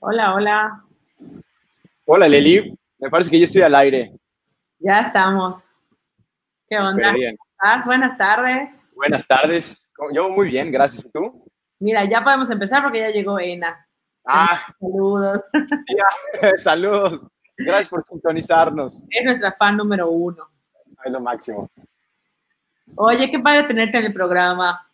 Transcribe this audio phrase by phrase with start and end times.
[0.00, 0.84] Hola, hola.
[2.06, 2.72] Hola, Leli.
[2.98, 4.12] Me parece que yo estoy al aire.
[4.78, 5.64] Ya estamos.
[6.68, 7.12] ¿Qué onda?
[7.12, 7.36] Bien.
[7.52, 7.84] ¿Estás?
[7.84, 8.84] Buenas tardes.
[8.94, 9.90] Buenas tardes.
[10.14, 11.04] Yo muy bien, gracias.
[11.06, 11.44] ¿Y tú?
[11.80, 13.84] Mira, ya podemos empezar porque ya llegó Ena.
[14.24, 15.42] Ah, Saludos.
[16.42, 16.58] ya.
[16.58, 17.26] saludos.
[17.56, 19.04] Gracias por sintonizarnos.
[19.10, 20.48] Es nuestra fan número uno.
[21.04, 21.68] Es lo máximo.
[22.94, 24.86] Oye, qué padre tenerte en el programa.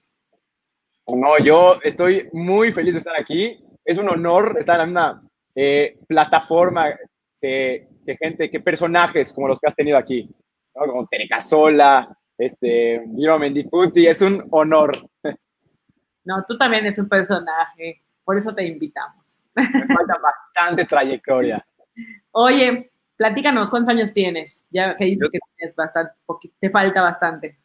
[1.07, 3.63] No, yo estoy muy feliz de estar aquí.
[3.85, 5.23] Es un honor estar en una
[5.55, 6.87] eh, plataforma
[7.41, 10.29] de, de gente, que personajes como los que has tenido aquí,
[10.75, 10.87] ¿no?
[10.87, 14.93] como Tere Casola, este, Miro Mendicuti, es un honor.
[16.27, 19.43] No, tú también eres un personaje, por eso te invitamos.
[19.55, 21.63] Me falta bastante trayectoria.
[22.31, 24.65] Oye, platícanos, ¿cuántos años tienes?
[24.71, 26.15] Ya que dices Yo- que tienes bastante,
[26.59, 27.59] te falta bastante.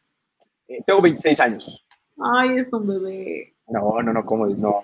[0.67, 1.87] Eh, tengo 26 años.
[2.21, 3.55] Ay, es un bebé.
[3.69, 4.45] No, no, no, ¿cómo?
[4.47, 4.83] No,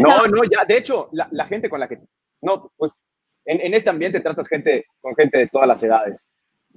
[0.00, 1.98] No, no, ya, de hecho, la, la gente con la que,
[2.42, 3.02] no, pues,
[3.44, 6.28] en, en este ambiente tratas gente, con gente de todas las edades,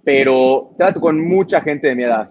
[0.04, 2.30] pero trato con mucha gente de mi edad.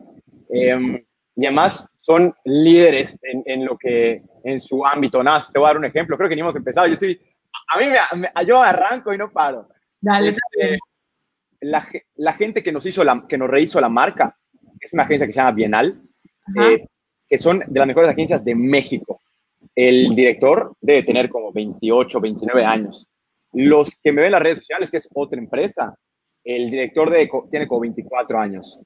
[0.50, 1.04] Em,
[1.36, 5.22] y además son líderes en, en lo que, en su ámbito.
[5.22, 6.86] Nada, te voy a dar un ejemplo, creo que ni hemos empezado.
[6.86, 7.20] Yo soy,
[7.74, 9.68] a mí me, me- yo arranco y no paro.
[10.00, 10.78] Dale, Este,
[11.60, 14.36] la, ge- la gente que nos hizo la, que nos rehizo la marca
[14.80, 16.00] es una agencia que se llama Bienal,
[16.64, 16.86] eh,
[17.28, 19.20] que son de las mejores agencias de México.
[19.80, 23.06] El director debe tener como 28, 29 años.
[23.52, 25.94] Los que me ven en las redes sociales, que es otra empresa,
[26.42, 28.82] el director de, tiene como 24 años.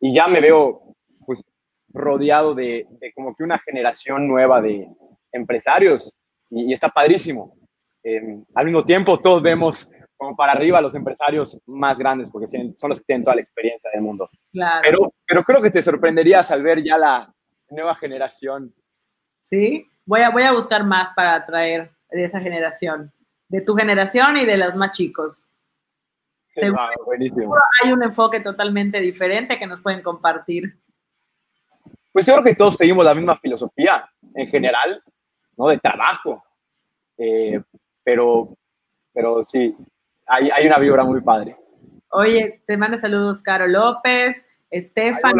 [0.00, 0.94] Y ya me veo
[1.26, 1.42] pues,
[1.88, 4.88] rodeado de, de como que una generación nueva de
[5.32, 6.16] empresarios
[6.48, 7.54] y, y está padrísimo.
[8.02, 12.72] Eh, al mismo tiempo, todos vemos como para arriba los empresarios más grandes, porque son
[12.74, 14.30] son los que tienen toda la experiencia del mundo.
[14.50, 14.80] claro.
[14.82, 17.34] Pero, pero creo que te sorprenderías al ver ya la
[17.68, 18.72] nueva generación.
[19.42, 23.12] Sí, voy a, voy a buscar más para atraer de esa generación,
[23.48, 25.42] de tu generación y de los más chicos.
[26.54, 26.80] Seguro.
[26.80, 27.54] Ah, buenísimo.
[27.82, 30.78] Hay un enfoque totalmente diferente que nos pueden compartir.
[32.12, 35.02] Pues yo creo que todos seguimos la misma filosofía en general,
[35.58, 35.68] ¿no?
[35.68, 36.42] De trabajo.
[37.18, 37.60] Eh,
[38.02, 38.56] pero,
[39.12, 39.76] pero sí,
[40.24, 41.56] hay, hay una vibra muy padre.
[42.10, 45.34] Oye, te manda saludos Caro López, Estefan.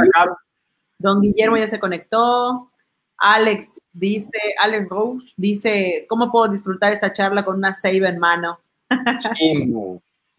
[0.99, 2.71] Don Guillermo ya se conectó,
[3.19, 8.59] Alex dice, Alex Rose dice, ¿cómo puedo disfrutar esta charla con una save en mano?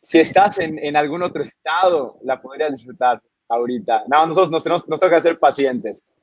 [0.01, 4.03] Si estás en, en algún otro estado, la podrías disfrutar ahorita.
[4.07, 6.13] No, nosotros nos, tenemos, nos toca ser pacientes.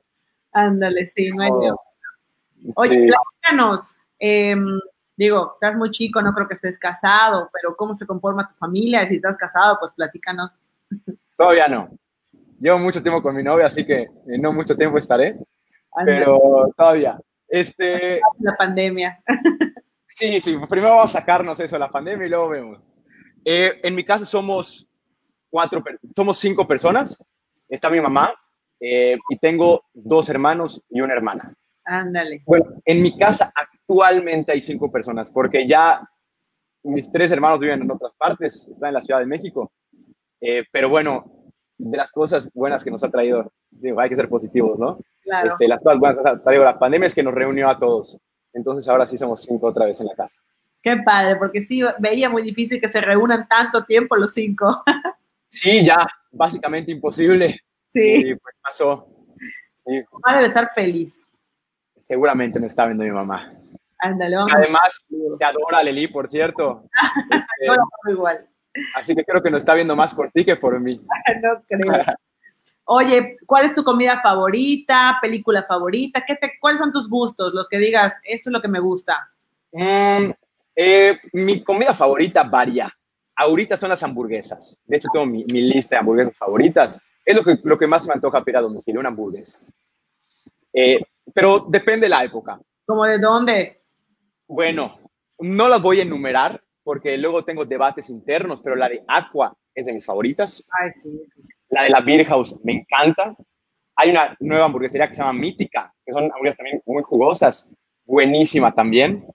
[0.51, 3.07] Ándale, sí, no hay Oh, Oye, sí.
[3.07, 4.79] platícanos, em,
[5.15, 9.07] digo, estás muy chico, no creo que estés casado, pero ¿cómo se conforma tu familia?
[9.07, 10.51] Si estás casado, pues platícanos.
[11.37, 11.89] Todavía no.
[12.59, 15.37] Llevo mucho tiempo con mi novia, así que eh, no mucho tiempo estaré,
[16.03, 17.19] pero todavía.
[17.47, 19.21] Este, La pandemia.
[20.07, 22.79] sí, sí, primero vamos a sacarnos eso, la pandemia, y luego vemos.
[23.43, 24.89] Eh, en mi casa somos
[25.49, 25.83] cuatro,
[26.15, 27.23] somos cinco personas.
[27.69, 28.33] Está mi mamá
[28.79, 31.53] eh, y tengo dos hermanos y una hermana.
[31.85, 32.43] Ándale.
[32.45, 36.07] Bueno, en mi casa actualmente hay cinco personas, porque ya
[36.83, 39.71] mis tres hermanos viven en otras partes, están en la Ciudad de México.
[40.41, 41.34] Eh, pero bueno,
[41.77, 44.99] de las cosas buenas que nos ha traído, digo, hay que ser positivos, ¿no?
[45.23, 45.49] Claro.
[45.49, 48.19] Este, las cosas buenas la pandemia es que nos reunió a todos.
[48.53, 50.37] Entonces ahora sí somos cinco otra vez en la casa.
[50.81, 54.83] Qué padre, porque sí, veía muy difícil que se reúnan tanto tiempo los cinco.
[55.47, 57.59] Sí, ya, básicamente imposible.
[57.85, 59.07] Sí, Y pues pasó.
[59.73, 61.23] Sí, mamá debe estar feliz.
[61.99, 63.53] seguramente me está viendo mi mamá.
[63.99, 65.07] Ándale, Además,
[65.39, 66.83] te adora Leli, por cierto.
[67.31, 68.49] Este, no lo hago igual.
[68.95, 70.99] Así que creo que nos está viendo más por ti que por mí.
[71.41, 72.15] No creo.
[72.87, 76.23] Oye, ¿cuál es tu comida favorita, película favorita?
[76.25, 77.51] ¿Qué te, ¿Cuáles son tus gustos?
[77.53, 79.27] Los que digas, esto es lo que me gusta.
[79.71, 80.29] Mm,
[80.75, 82.91] eh, mi comida favorita varía.
[83.35, 84.79] Ahorita son las hamburguesas.
[84.85, 87.01] De hecho, tengo mi, mi lista de hamburguesas favoritas.
[87.25, 89.57] Es lo que, lo que más me antoja pedir a domicilio, una hamburguesa.
[90.71, 90.99] Eh,
[91.33, 92.59] pero depende de la época.
[92.85, 93.81] ¿Como de dónde?
[94.47, 94.99] Bueno,
[95.39, 99.87] no las voy a enumerar porque luego tengo debates internos, pero la de Aqua es
[99.87, 100.69] de mis favoritas.
[100.79, 101.19] Ay, sí.
[101.69, 103.35] La de la Beer House me encanta.
[103.95, 107.71] Hay una nueva hamburguesería que se llama Mítica, que son hamburguesas también muy jugosas.
[108.05, 109.25] Buenísima también.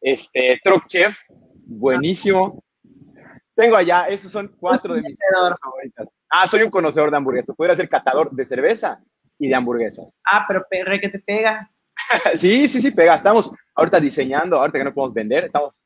[0.00, 1.18] Este, Truck Chef,
[1.66, 2.62] buenísimo.
[3.56, 5.18] Tengo allá, esos son cuatro de mis
[5.60, 6.06] favoritas.
[6.30, 7.56] Ah, soy un conocedor de hamburguesas.
[7.56, 9.02] Podría ser catador de cerveza
[9.38, 10.20] y de hamburguesas.
[10.24, 11.68] Ah, pero perre que te pega.
[12.36, 13.16] Sí, sí, sí, pega.
[13.16, 15.81] Estamos ahorita diseñando, ahorita que no podemos vender, estamos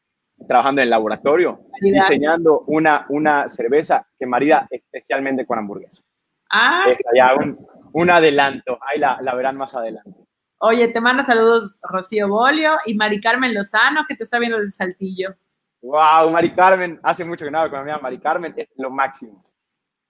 [0.48, 2.02] trabajando en el laboratorio, Calidad.
[2.02, 6.02] diseñando una, una cerveza que marida especialmente con hamburguesa.
[6.50, 7.58] Ah, Es ya un,
[7.92, 10.10] un adelanto, ahí la, la verán más adelante.
[10.58, 14.72] Oye, te manda saludos Rocío Bolio y Mari Carmen Lozano, que te está viendo desde
[14.72, 15.34] Saltillo.
[15.82, 18.90] Wow, Mari Carmen, hace mucho que no hablo con mi amiga Mari Carmen, es lo
[18.90, 19.42] máximo.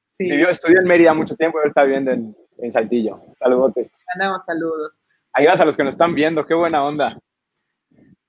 [0.09, 0.25] Sí.
[0.25, 3.21] Vivió, estudió en Mérida mucho tiempo y ahora está viviendo en, en Saltillo.
[3.37, 3.91] Saludote.
[4.15, 4.93] Mandamos saludos.
[5.33, 7.19] Ahí vas a los que nos están viendo, qué buena onda.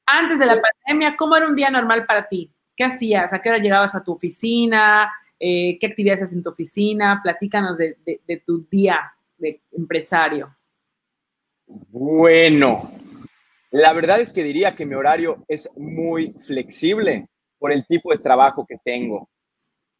[0.07, 2.51] Antes de la pandemia, ¿cómo era un día normal para ti?
[2.75, 3.31] ¿Qué hacías?
[3.33, 5.11] ¿A qué hora llegabas a tu oficina?
[5.39, 7.19] Eh, ¿Qué actividades haces en tu oficina?
[7.21, 10.55] Platícanos de, de tu día de empresario.
[11.67, 12.91] Bueno,
[13.71, 17.27] la verdad es que diría que mi horario es muy flexible
[17.59, 19.29] por el tipo de trabajo que tengo.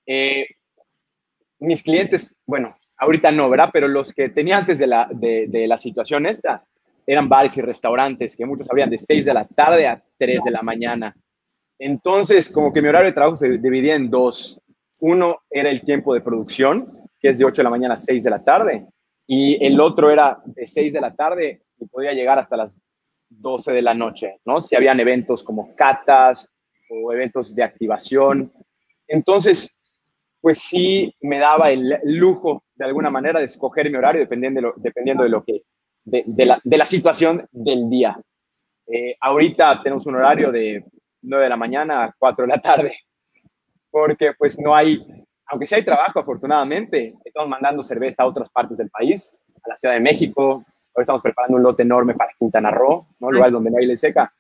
[0.06, 0.48] Eh,
[1.60, 3.70] mis clientes, bueno, ahorita no, ¿verdad?
[3.74, 6.66] Pero los que tenía antes de la, de, la situación esta
[7.08, 10.52] eran bares y restaurantes que muchos abrían de 6 de la tarde a 3 de
[10.52, 11.16] la mañana.
[11.80, 14.62] Entonces, como que mi horario de trabajo se dividía en dos.
[15.00, 18.24] Uno era el tiempo de producción, que es de 8 de la mañana a 6
[18.26, 18.88] de la tarde,
[19.26, 22.80] y el otro era de 6 de la tarde y podía llegar hasta las
[23.30, 24.60] 12 de la noche, ¿no?
[24.60, 26.52] Si habían eventos como catas
[26.90, 28.52] o eventos de activación.
[29.08, 29.76] Entonces,
[30.42, 35.24] pues sí me daba el lujo de alguna manera de escoger mi horario dependiendo dependiendo
[35.24, 35.64] de lo que,
[36.10, 38.20] de, la, de la, situación del día.
[38.88, 40.86] Eh, ahorita tenemos un horario de
[41.22, 42.98] 9 de la mañana a 4 de la tarde,
[43.92, 45.06] porque pues no hay
[45.48, 49.78] aunque sí hay trabajo, afortunadamente, estamos mandando cerveza a otras partes del país, a la
[49.78, 53.32] Ciudad de México, hoy estamos preparando un lote enorme para Quintana Roo, ¿no?
[53.32, 54.34] lugar donde no hay ley seca.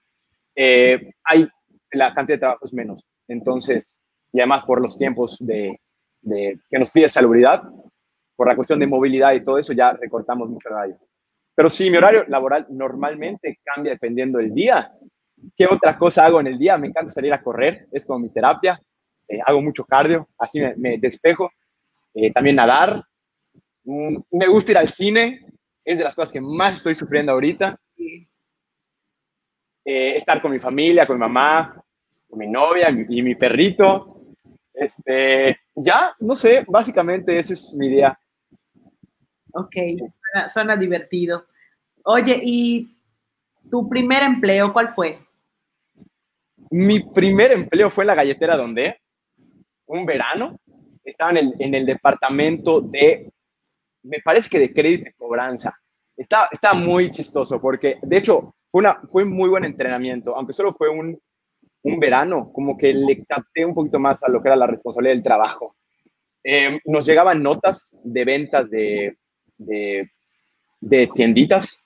[0.54, 1.48] Eh, hay,
[1.92, 3.06] la cantidad de trabajo es menos.
[3.28, 3.98] Entonces,
[4.34, 5.80] y además por los tiempos de,
[6.22, 7.64] de, que nos pide salubridad,
[8.36, 10.98] por la cuestión de movilidad y todo eso, ya recortamos mucho horario.
[11.57, 14.94] Pero sí, mi horario laboral normalmente cambia dependiendo del día.
[15.56, 16.77] ¿Qué otra cosa hago en el día?
[16.77, 18.80] Me encanta salir a correr, es como mi terapia.
[19.27, 21.50] Eh, hago mucho cardio, así me, despejo.
[22.13, 23.04] Eh, también nadar.
[23.86, 25.48] Mm, me gusta ir al cine,
[25.83, 27.75] es de las cosas que más estoy sufriendo ahorita.
[29.83, 31.83] Eh, estar con mi familia, con mi mamá,
[32.30, 34.21] con mi novia y mi perrito.
[34.71, 38.15] Este, ya, no sé, básicamente ese es mi día.
[39.57, 39.75] Ok,
[40.54, 41.48] suena divertido.
[42.04, 42.95] Oye, ¿y
[43.71, 45.18] tu primer empleo cuál fue?
[46.69, 49.01] Mi primer empleo fue en la galletera donde
[49.88, 50.59] un verano,
[51.04, 53.31] estaba en el, en el departamento de,
[54.04, 55.75] me parece que de crédito y cobranza.
[56.15, 60.71] Está, está muy chistoso porque, de hecho, fue, una, fue muy buen entrenamiento, aunque solo
[60.71, 61.19] fue un,
[61.81, 65.15] un verano, como que le capté un poquito más a lo que era la responsabilidad
[65.15, 65.75] del trabajo.
[66.44, 69.18] Eh, nos llegaban notas de ventas de,
[69.57, 70.12] de,
[70.80, 71.80] de tienditas,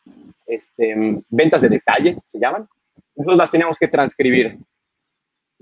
[0.46, 2.68] este, ventas de detalle, se llaman.
[3.16, 4.58] Nosotros las teníamos que transcribir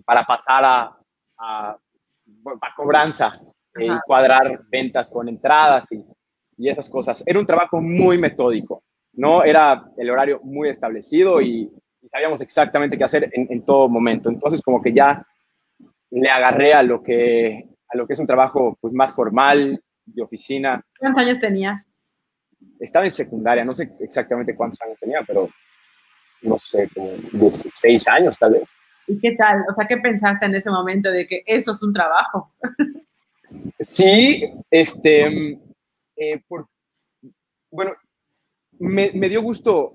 [0.06, 0.97] para pasar a,
[1.38, 1.77] a
[2.75, 3.33] cobranza,
[3.77, 6.03] y eh, cuadrar ventas con entradas y,
[6.57, 7.23] y, esas cosas.
[7.25, 8.83] Era un trabajo muy metódico,
[9.13, 9.44] ¿no?
[9.44, 11.71] Era el horario muy establecido y,
[12.11, 14.29] sabíamos exactamente qué hacer en, en, todo momento.
[14.29, 15.27] Entonces, como que ya
[16.09, 20.23] le agarré a lo que, a lo que es un trabajo pues, más formal, de
[20.23, 20.83] oficina.
[20.97, 21.85] ¿Cuántos años tenías?
[22.79, 25.50] Estaba en secundaria, no sé exactamente cuántos años tenía, pero
[26.41, 28.69] no sé, como 16 años tal vez.
[29.07, 29.65] ¿Y qué tal?
[29.69, 32.53] O sea, ¿qué pensaste en ese momento de que eso es un trabajo?
[33.79, 35.57] Sí, este,
[36.15, 36.41] eh,
[37.71, 37.94] bueno,
[38.79, 39.94] me, dio gusto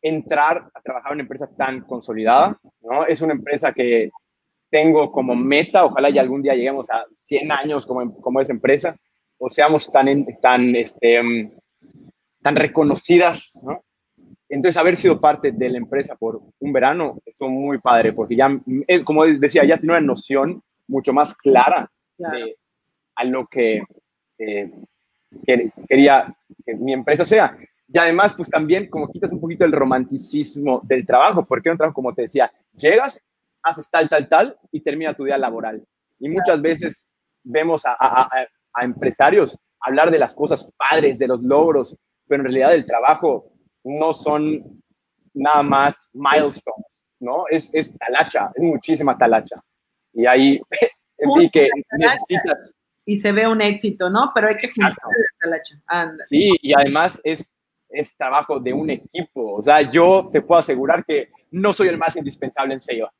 [0.00, 3.06] entrar a trabajar en una empresa tan consolidada, ¿no?
[3.06, 4.10] Es una empresa que
[4.70, 8.96] tengo como meta, ojalá ya algún día lleguemos a 100 años como, como esa empresa,
[9.38, 11.50] o seamos tan, tan, este,
[12.42, 13.84] tan reconocidas, ¿no?
[14.48, 18.50] Entonces, haber sido parte de la empresa por un verano, es muy padre, porque ya,
[18.86, 22.56] eh, como decía, ya tiene una noción mucho más clara de
[23.14, 23.82] a lo que,
[24.38, 24.70] eh,
[25.88, 27.56] quería que mi empresa sea.
[27.88, 31.94] Y además, pues también como quitas un poquito el romanticismo del trabajo, porque un trabajo,
[31.94, 33.24] como te decía, llegas,
[33.62, 35.82] haces tal, tal, tal y termina tu día laboral.
[36.18, 37.06] Y muchas veces
[37.42, 38.28] vemos a, a,
[38.74, 41.96] a empresarios hablar de las cosas padres, de los logros,
[42.32, 43.52] pero en realidad el trabajo
[43.84, 44.82] no son
[45.34, 47.44] nada más milestones, ¿no?
[47.50, 49.56] Es, es talacha, es muchísima talacha.
[50.14, 50.58] Y ahí
[51.36, 52.74] vi que necesitas...
[53.04, 54.32] Y se ve un éxito, ¿no?
[54.34, 54.94] Pero hay que la
[55.42, 55.74] talacha.
[56.20, 57.54] Sí, y además es,
[57.90, 59.56] es trabajo de un equipo.
[59.56, 63.10] O sea, yo te puedo asegurar que no soy el más indispensable en SEO,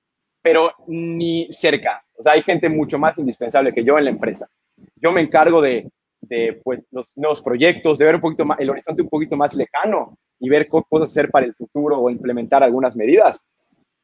[0.40, 2.02] pero ni cerca.
[2.16, 4.48] O sea, hay gente mucho más indispensable que yo en la empresa.
[4.96, 5.90] Yo me encargo de,
[6.22, 9.54] de pues, los nuevos proyectos, de ver un poquito más, el horizonte un poquito más
[9.54, 13.44] lejano y ver cómo puedo hacer para el futuro o implementar algunas medidas.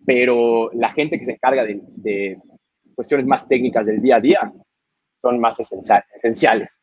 [0.04, 2.38] Pero la gente que se encarga de,
[2.94, 4.52] cuestiones más técnicas del día a día
[5.22, 6.78] son más esenciales.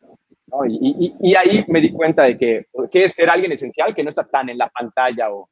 [0.69, 4.25] Y, ahí me di cuenta de que, ¿qué es ser alguien esencial que no está
[4.25, 5.49] tan en la pantalla o,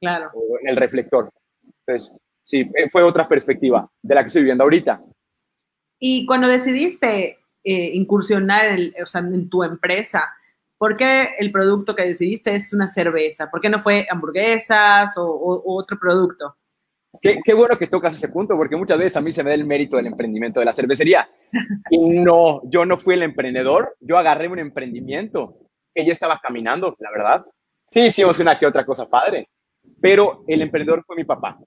[0.00, 0.30] Claro.
[0.34, 1.30] O en el reflector.
[1.86, 5.02] Entonces, sí, eh, fue otra perspectiva de la que estoy viviendo ahorita.
[5.98, 10.24] Y cuando decidiste eh, incursionar en, o sea, en tu empresa,
[10.78, 13.50] ¿por qué el producto que decidiste es una cerveza?
[13.50, 16.56] ¿Por qué no fue hamburguesas o, o otro producto?
[17.20, 19.56] Qué, qué, bueno que tocas ese punto, porque muchas veces a mí se me da
[19.56, 21.28] el mérito del emprendimiento de la cervecería.
[21.90, 25.56] Y no, yo no fui el emprendedor, yo agarré un emprendimiento
[25.94, 27.44] que ya estaba caminando, la verdad.
[27.84, 29.48] Sí, hicimos una que otra cosa padre,
[30.00, 31.58] pero el emprendedor fue mi papá.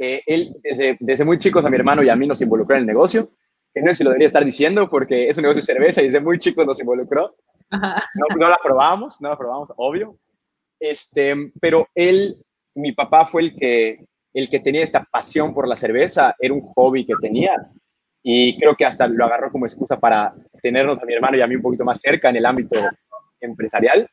[0.00, 2.82] Eh, él, desde, desde, muy chicos, a mi hermano y a mí nos involucró en
[2.82, 3.32] el negocio,
[3.82, 6.20] no sé si lo debería estar diciendo, porque es un negocio de cerveza y desde
[6.20, 7.34] muy chicos nos involucró.
[7.70, 10.16] No, no la probamos, no la probamos, obvio.
[10.80, 12.36] Este, pero él,
[12.74, 16.60] mi papá fue el que el que tenía esta pasión por la cerveza era un
[16.60, 17.52] hobby que tenía
[18.22, 21.46] y creo que hasta lo agarró como excusa para tenernos a mi hermano y a
[21.46, 22.76] mí un poquito más cerca en el ámbito
[23.40, 24.08] empresarial.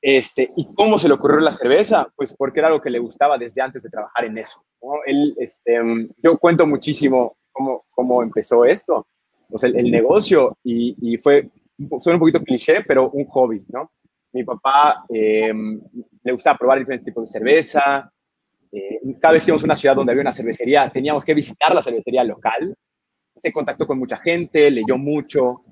[0.00, 2.06] Este, ¿Y cómo se le ocurrió la cerveza?
[2.14, 4.62] Pues porque era algo que le gustaba desde antes de trabajar en eso.
[5.06, 5.80] Él, este,
[6.22, 9.06] yo cuento muchísimo cómo, cómo empezó esto,
[9.48, 11.48] pues el, el negocio, y, y, fue,
[11.98, 13.90] suena un poquito cliché, pero un hobby, ¿no?
[14.32, 15.52] Mi papá eh,
[16.22, 18.12] le gustaba probar diferentes tipos de cerveza,
[18.72, 21.74] eh, cada vez que íbamos a una ciudad donde había una cervecería, teníamos que visitar
[21.74, 22.74] la cervecería local.
[23.34, 25.64] Se contactó con mucha gente, leyó mucho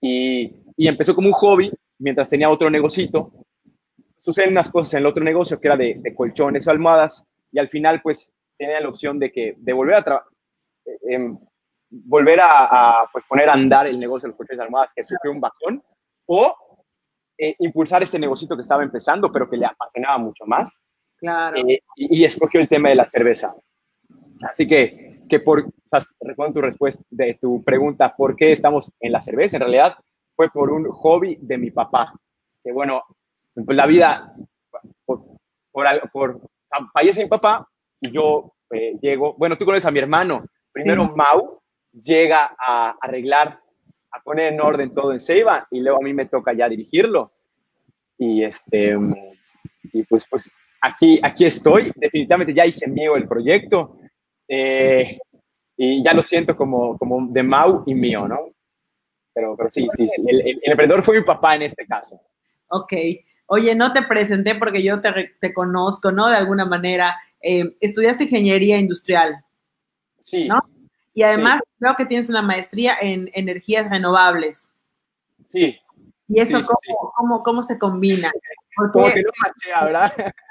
[0.00, 3.32] y, y empezó como un hobby mientras tenía otro negocito.
[4.16, 7.58] Suceden unas cosas en el otro negocio que era de, de colchones o almohadas y
[7.58, 10.04] al final pues tenía la opción de que de volver a
[10.86, 11.38] eh, em,
[11.90, 15.04] volver a, a, pues poner a andar el negocio de los colchones y almohadas que
[15.04, 15.82] sufrió un bajón
[16.26, 16.54] o
[17.38, 20.82] eh, impulsar este negocito que estaba empezando pero que le apasionaba mucho más
[21.16, 21.56] Claro.
[21.56, 23.54] Eh, y, y, escogió el tema de la cerveza.
[24.48, 28.92] Así que, que por, o sea, respondo tu respuesta de tu pregunta, ¿por qué estamos
[29.00, 29.56] en la cerveza?
[29.56, 29.96] En realidad
[30.34, 32.12] fue por un hobby de mi papá.
[32.62, 33.02] Que bueno,
[33.54, 34.34] pues la vida,
[35.04, 35.22] por,
[35.72, 36.40] por, por
[36.92, 37.66] fallece mi papá
[38.00, 40.44] y yo eh, llego, bueno, tú conoces a mi hermano.
[40.76, 41.12] Primero sí.
[41.16, 41.58] Mau
[42.02, 43.58] llega a arreglar,
[44.12, 47.32] a poner en orden todo en Ceiba y luego a mí me toca ya dirigirlo.
[48.18, 48.94] Y este,
[49.90, 50.52] y pues, pues
[50.82, 53.96] aquí, aquí estoy, definitivamente ya hice mío el proyecto
[54.46, 55.18] eh,
[55.78, 58.50] y ya lo siento como, como de Mau y mío, ¿no?
[59.32, 62.20] Pero, pero sí, sí, sí, el, el, el, emprendedor fue mi papá en este caso.
[62.68, 62.92] Ok.
[63.46, 66.28] Oye, no te presenté porque yo te, te conozco, ¿no?
[66.28, 67.16] De alguna manera.
[67.40, 69.45] Eh, estudiaste ingeniería industrial.
[70.18, 70.48] Sí.
[70.48, 70.60] ¿no?
[71.14, 71.72] Y además sí.
[71.78, 74.72] creo que tienes una maestría en energías renovables.
[75.38, 75.78] Sí.
[76.28, 76.92] ¿Y eso sí, cómo, sí.
[77.16, 78.30] Cómo, cómo, se combina?
[78.74, 80.12] Porque, Como que no machea, ¿verdad?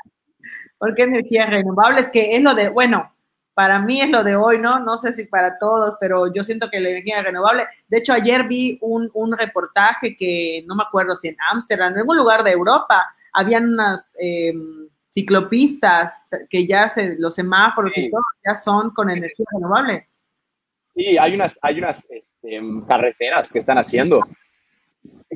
[0.77, 3.11] porque energías renovables, que es lo de, bueno,
[3.53, 4.79] para mí es lo de hoy, ¿no?
[4.79, 8.47] No sé si para todos, pero yo siento que la energía renovable, de hecho ayer
[8.47, 12.51] vi un, un reportaje que no me acuerdo si en Ámsterdam, en algún lugar de
[12.51, 14.53] Europa, habían unas eh,
[15.15, 16.13] ciclopistas
[16.49, 18.01] que ya se, los semáforos sí.
[18.01, 20.09] y todo ya son con energía renovable.
[20.83, 24.19] Sí, hay unas, hay unas este, carreteras que están haciendo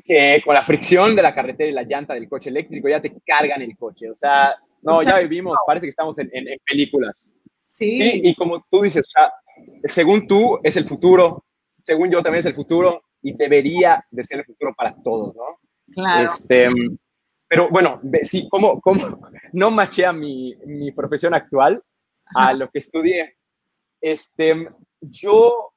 [0.04, 3.14] que con la fricción de la carretera y la llanta del coche eléctrico ya te
[3.26, 4.10] cargan el coche.
[4.10, 7.34] O sea, no, o sea, ya vivimos, parece que estamos en, en, en películas.
[7.66, 7.98] Sí.
[7.98, 8.22] sí.
[8.24, 9.32] Y como tú dices, o sea,
[9.86, 11.46] según tú es el futuro,
[11.82, 15.60] según yo también es el futuro y debería de ser el futuro para todos, ¿no?
[15.94, 16.28] Claro.
[16.28, 16.70] Este,
[17.50, 19.20] pero bueno, sí, ¿cómo, cómo
[19.54, 21.82] no machea mi, mi profesión actual
[22.36, 23.36] a lo que estudié?
[24.00, 24.70] Este,
[25.02, 25.74] yo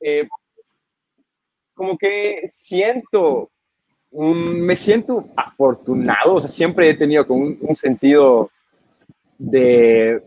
[0.00, 0.28] eh,
[1.72, 3.50] como que siento,
[4.10, 8.50] me siento afortunado, o sea, siempre he tenido como un, un sentido
[9.38, 10.22] de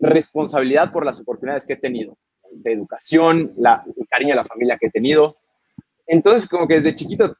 [0.00, 2.16] responsabilidad por las oportunidades que he tenido,
[2.50, 5.36] de educación, la, el cariño a la familia que he tenido.
[6.06, 7.36] Entonces, como que desde chiquito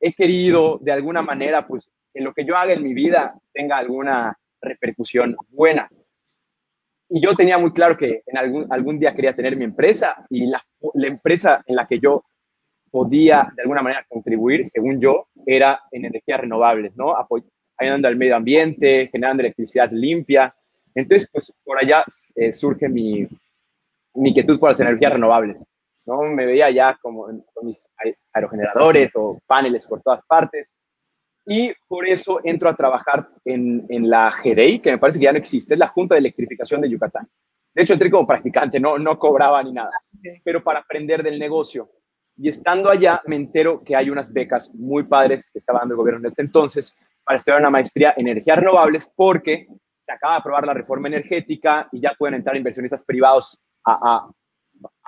[0.00, 3.76] he querido, de alguna manera, pues, que lo que yo haga en mi vida tenga
[3.76, 5.88] alguna repercusión buena.
[7.08, 10.46] Y yo tenía muy claro que en algún, algún día quería tener mi empresa y
[10.46, 10.62] la,
[10.94, 12.24] empresa en la que yo
[12.90, 17.16] podía, de alguna manera, contribuir, según yo, era en energías renovables, ¿no?
[17.16, 20.54] Apoyando al medio ambiente, generando electricidad limpia,
[20.94, 22.04] entonces, pues por allá
[22.34, 23.26] eh, surge mi,
[24.14, 25.68] mi, inquietud por las energías renovables.
[26.10, 26.22] ¿No?
[26.22, 27.88] Me veía ya como con mis
[28.34, 30.74] aerogeneradores o paneles por todas partes.
[31.46, 35.32] Y por eso entro a trabajar en, en la GEDEI, que me parece que ya
[35.32, 37.28] no existe, es la Junta de Electrificación de Yucatán.
[37.74, 39.92] De hecho, entré como practicante, no, no cobraba ni nada,
[40.42, 41.88] pero para aprender del negocio.
[42.36, 45.98] Y estando allá, me entero que hay unas becas muy padres que estaba dando el
[45.98, 49.68] gobierno en este entonces para estudiar una maestría en energías renovables, porque
[50.00, 54.30] se acaba de aprobar la reforma energética y ya pueden entrar inversionistas privados a, a,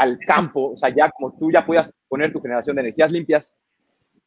[0.03, 3.57] al campo, o sea, ya como tú ya puedas poner tu generación de energías limpias,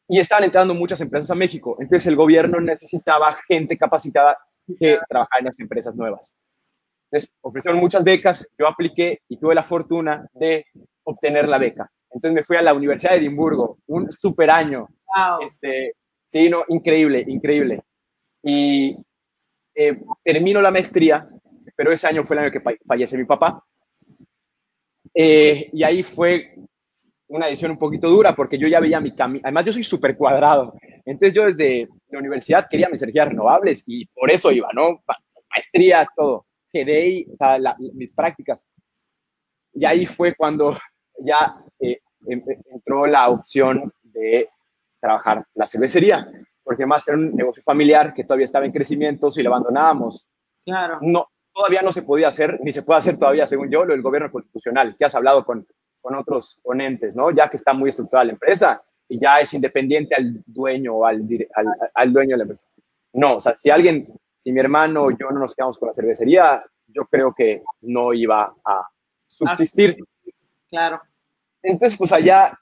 [0.08, 1.76] y estaban entrando muchas empresas a México.
[1.80, 4.38] Entonces el gobierno necesitaba gente capacitada
[4.78, 6.36] que trabajar en las empresas nuevas.
[7.10, 10.66] Entonces, ofrecieron muchas becas, yo apliqué y tuve la fortuna de
[11.04, 11.90] obtener la beca.
[12.10, 14.88] Entonces me fui a la Universidad de Edimburgo, un super año.
[15.14, 15.46] Wow.
[15.46, 15.92] Este,
[16.24, 17.82] sí, no, increíble, increíble.
[18.42, 18.96] Y
[19.74, 21.28] eh, termino la maestría,
[21.76, 23.62] pero ese año fue el año que fallece mi papá.
[25.18, 26.54] Eh, y ahí fue
[27.28, 29.40] una decisión un poquito dura porque yo ya veía mi camino.
[29.44, 30.74] Además, yo soy súper cuadrado.
[31.06, 35.02] Entonces, yo desde la universidad quería mis energías renovables y por eso iba, ¿no?
[35.50, 36.44] Maestría, todo.
[36.70, 38.68] Quedé, o sea, mis prácticas.
[39.72, 40.76] Y ahí fue cuando
[41.18, 44.50] ya eh, em, entró la opción de
[45.00, 46.30] trabajar la cervecería,
[46.62, 50.28] porque más era un negocio familiar que todavía estaba en crecimiento, si lo abandonábamos.
[50.64, 50.98] Claro.
[51.00, 54.02] No, todavía no se podía hacer, ni se puede hacer todavía, según yo, lo del
[54.02, 55.66] gobierno constitucional, que has hablado con
[56.06, 57.32] con otros ponentes, ¿no?
[57.32, 61.26] Ya que está muy estructurada la empresa y ya es independiente al dueño o al,
[61.94, 62.64] al, dueño de la empresa.
[63.12, 65.94] No, o sea, si alguien, si mi hermano o yo no nos quedamos con la
[65.94, 68.88] cervecería, yo creo que no iba a
[69.26, 69.96] subsistir.
[70.68, 71.00] Claro.
[71.60, 72.56] Entonces, pues allá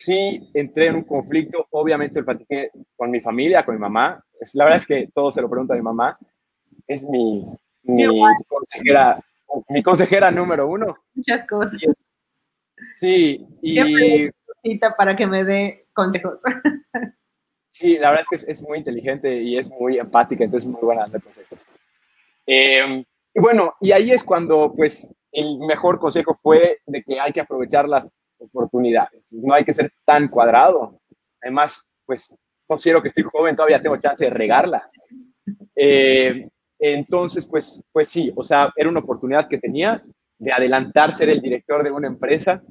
[0.00, 4.20] sí entré en un conflicto, obviamente lo platiqué con mi familia, con mi mamá.
[4.54, 6.18] La verdad es que todo se lo pregunta a mi mamá.
[6.88, 7.46] Es mi,
[7.88, 8.04] mi
[8.46, 9.20] consejera,
[9.68, 10.96] mi consejera número uno.
[11.14, 11.80] Muchas cosas.
[12.90, 14.30] Sí, y...
[14.96, 16.40] para que me dé consejos.
[17.70, 20.80] Sí, la verdad es que es, muy inteligente y es muy empática, entonces es muy
[20.80, 21.60] buena dando consejos.
[22.46, 23.04] Em,
[23.34, 27.42] y bueno, y ahí es cuando, pues, el mejor consejo fue de que hay que
[27.42, 30.98] aprovechar las oportunidades, no hay que ser tan cuadrado.
[31.42, 32.34] Además, pues,
[32.66, 34.90] considero que estoy joven, todavía tengo chance de regarla.
[35.76, 40.02] Em, entonces, pues, pues sí, o sea, era una oportunidad que tenía
[40.38, 42.62] de adelantar ser el director de una empresa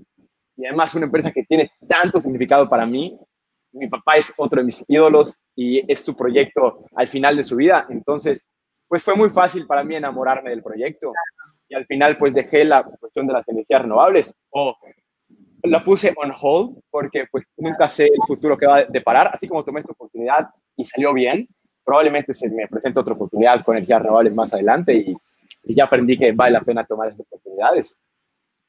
[0.55, 3.17] y además una empresa que tiene tanto significado para mí.
[3.73, 7.57] Mi papá es otro de mis ídolos y es su proyecto al final de su
[7.57, 7.85] vida.
[7.89, 8.47] Entonces,
[8.87, 11.11] pues fue muy fácil para mí enamorarme del proyecto
[11.69, 14.75] y al final pues dejé la cuestión de las energías renovables o
[15.63, 19.47] la puse on hold porque pues nunca sé el futuro que va a deparar, así
[19.47, 21.47] como tomé esta oportunidad y salió bien,
[21.87, 25.17] probablemente se me presente otra oportunidad con energías renovables más adelante y
[25.67, 27.97] y ya aprendí que vale la pena tomar esas oportunidades.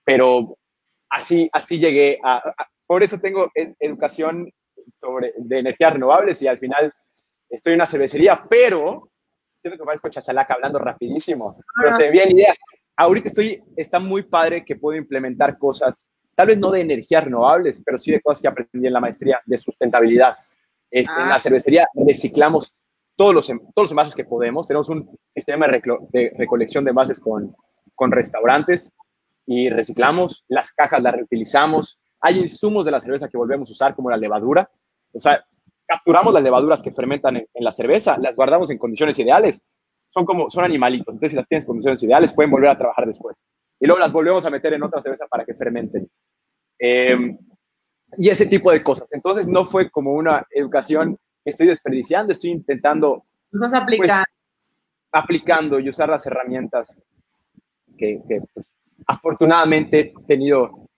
[0.04, 0.56] Pero
[1.08, 2.42] así, así llegué a,
[2.86, 4.50] por eso tengo educación
[4.94, 6.92] sobre, de energías renovables y al final
[7.48, 9.10] estoy en una cervecería, pero
[9.60, 12.58] siento que parezco chachalaca hablando rapidísimo, pero se bien ideas.
[12.96, 17.82] Ahorita estoy, está muy padre que puedo implementar cosas, tal vez no de energías renovables,
[17.84, 20.36] pero sí de cosas que aprendí en la maestría de sustentabilidad.
[20.90, 21.40] Este, En la ah.
[21.40, 22.74] cervecería reciclamos
[23.18, 24.68] todos los, todos los envases que podemos.
[24.68, 27.54] Tenemos un sistema de, recolección de envases con,
[27.96, 28.94] con restaurantes
[29.44, 30.44] y reciclamos.
[30.46, 31.98] Las cajas las reutilizamos.
[32.20, 34.70] Hay insumos de la cerveza que volvemos a usar, como la levadura.
[35.12, 35.44] O sea,
[35.84, 39.60] capturamos las levaduras que fermentan en, la cerveza, las guardamos en condiciones ideales.
[40.10, 41.08] Son como, son animalitos.
[41.08, 43.42] Entonces, si las tienes en condiciones ideales, pueden volver a trabajar después.
[43.80, 46.08] Y luego las volvemos a meter en otra cerveza para que fermenten.
[46.78, 47.36] Em,
[48.16, 49.12] y ese tipo de cosas.
[49.12, 53.24] Entonces, no fue como una educación estoy desperdiciando, estoy intentando...
[53.50, 54.24] Pues, aplicando.
[55.12, 56.98] aplicando y usar las herramientas
[57.96, 58.20] que,
[58.54, 60.88] pues, afortunadamente he tenido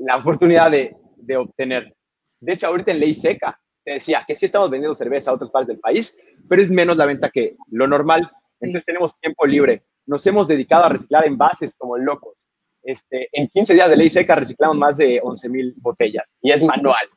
[0.00, 1.94] la oportunidad de, de, obtener.
[2.40, 5.50] De hecho, ahorita en ley seca, te decía que sí estamos vendiendo cerveza a otras
[5.50, 8.30] partes del país, pero es menos la venta que lo normal.
[8.60, 9.84] Entonces tenemos tiempo libre.
[10.06, 12.48] Nos hemos dedicado a reciclar envases como locos.
[12.82, 16.62] Este, en 15 días de ley seca reciclamos más de 11 mil botellas y es
[16.62, 17.08] manual.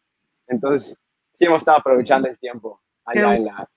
[0.47, 0.99] Entonces,
[1.35, 3.69] sí hemos estado aprovechando el tiempo allá en la,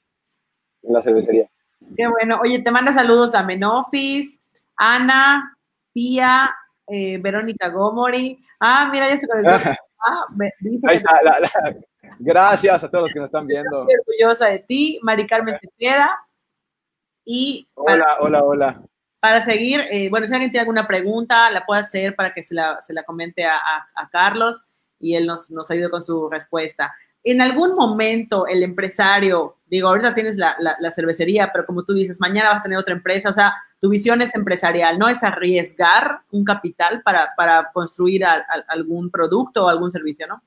[0.83, 1.49] en la cervecería.
[1.97, 2.40] Qué bueno.
[2.42, 4.40] Oye, te manda saludos a Menofis,
[4.77, 5.57] Ana,
[5.92, 6.51] Pía,
[6.87, 8.42] eh, Verónica Gomori.
[8.61, 9.71] Ah, mira, ya se conectó.
[10.01, 10.27] Ah,
[10.87, 11.18] Ahí está,
[12.21, 13.81] gracias a todos los que nos están viendo.
[13.81, 15.59] Estoy orgullosa de ti, Mari Carmen.
[17.25, 18.83] Y hola, hola, hola.
[19.18, 22.55] Para seguir, eh, bueno, si alguien tiene alguna pregunta, la puede hacer para que se
[22.55, 23.59] la, se la comente a,
[23.92, 24.62] a, Carlos
[25.01, 26.94] y él nos, nos ayude con su respuesta
[27.25, 30.57] en algún momento el empresario, digo, ahorita tienes la,
[30.95, 34.23] cervecería, pero como tú dices, mañana vas a tener otra empresa, o sea, tu visión
[34.23, 38.25] es empresarial, no es arriesgar un capital para, construir
[38.69, 40.43] algún producto o algún servicio, ¿no?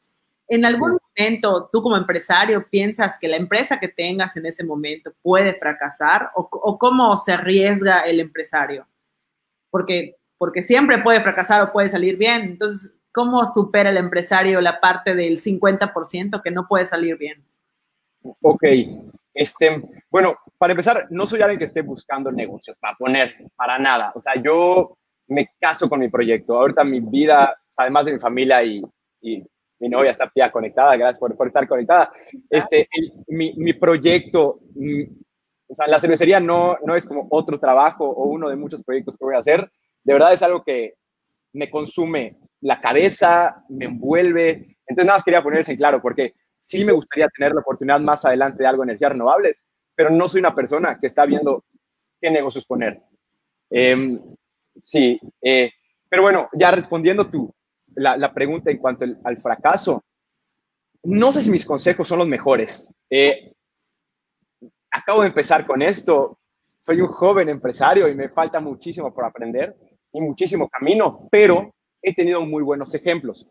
[0.48, 5.14] En algún momento, tú como empresario, piensas que la empresa que tengas en ese momento
[5.22, 8.86] puede fracasar o, o cómo se arriesga el empresario?
[9.70, 12.42] Porque, porque siempre puede fracasar o puede salir bien.
[12.42, 17.43] Entonces, ¿Cómo supera el empresario la parte del 50% que no puede salir bien?
[18.41, 18.63] Ok,
[19.34, 24.12] este, bueno, para empezar, no soy alguien que esté buscando negocios para poner, para nada.
[24.15, 24.97] O sea, yo
[25.28, 26.58] me caso con mi proyecto.
[26.58, 28.84] Ahorita mi vida, además de mi familia y,
[29.80, 32.12] mi novia está ya conectada, gracias por, estar conectada.
[32.52, 32.88] Este,
[33.28, 35.04] mi, mi, proyecto, mm,
[35.67, 39.17] O sea, la cervecería no, no es como otro trabajo o uno de muchos proyectos
[39.17, 39.71] que voy a hacer.
[40.04, 40.93] De verdad es algo que
[41.54, 44.78] me consume la cabeza, me envuelve.
[44.86, 48.24] Entonces, nada más quería ponerse en claro, porque sí me gustaría tener la oportunidad más
[48.26, 51.65] adelante de algo de energías renovables, pero no soy una persona que está viendo
[52.19, 53.02] qué negocios poner.
[53.69, 54.19] Em,
[54.82, 55.71] sí, eh,
[56.08, 57.54] pero bueno, ya respondiendo tu,
[57.95, 60.04] la, pregunta en cuanto al, fracaso,
[61.04, 62.93] no sé si mis consejos son los mejores.
[63.10, 63.54] Eh,
[64.91, 66.39] acabo de empezar con esto,
[66.80, 69.76] soy un joven empresario y me falta muchísimo por aprender
[70.13, 73.50] y muchísimo camino, pero he tenido muy buenos ejemplos.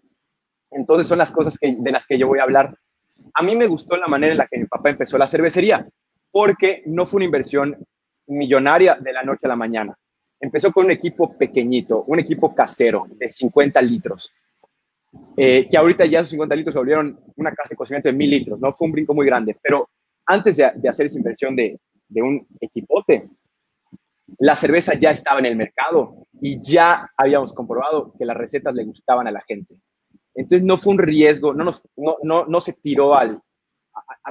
[0.70, 2.76] Entonces son las cosas que, de las que yo voy a hablar.
[3.34, 5.88] A mí me gustó la manera en la que mi papá empezó la cervecería,
[6.30, 7.76] porque no fue una inversión
[8.26, 9.96] millonaria de la noche a la mañana.
[10.38, 14.32] Empezó con un equipo pequeñito, un equipo casero de 50 litros,
[15.36, 18.30] eh, que ahorita ya esos 50 litros se volvieron una casa de cocimiento de 1000
[18.30, 18.72] litros, ¿no?
[18.72, 19.90] Fue un brinco muy grande, pero
[20.26, 23.28] antes de, hacer esa inversión de, de un equipote,
[24.38, 28.84] la cerveza ya estaba en el mercado y ya habíamos comprobado que las recetas le
[28.84, 29.76] gustaban a la gente.
[30.34, 33.40] Entonces no fue un riesgo, no, no, no, no se tiró al,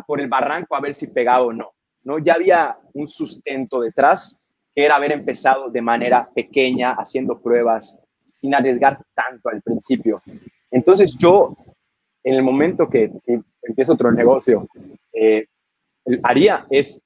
[0.08, 1.72] por el barranco a ver si pegaba o no,
[2.04, 2.20] no.
[2.20, 8.56] Ya había un sustento detrás, que era haber empezado de manera pequeña, haciendo pruebas, sin
[8.56, 10.22] arriesgar tanto al principio.
[10.72, 11.56] Entonces yo,
[12.24, 13.12] en el momento que
[13.64, 14.68] empiezo otro negocio,
[15.14, 15.46] eh,
[16.24, 17.06] haría es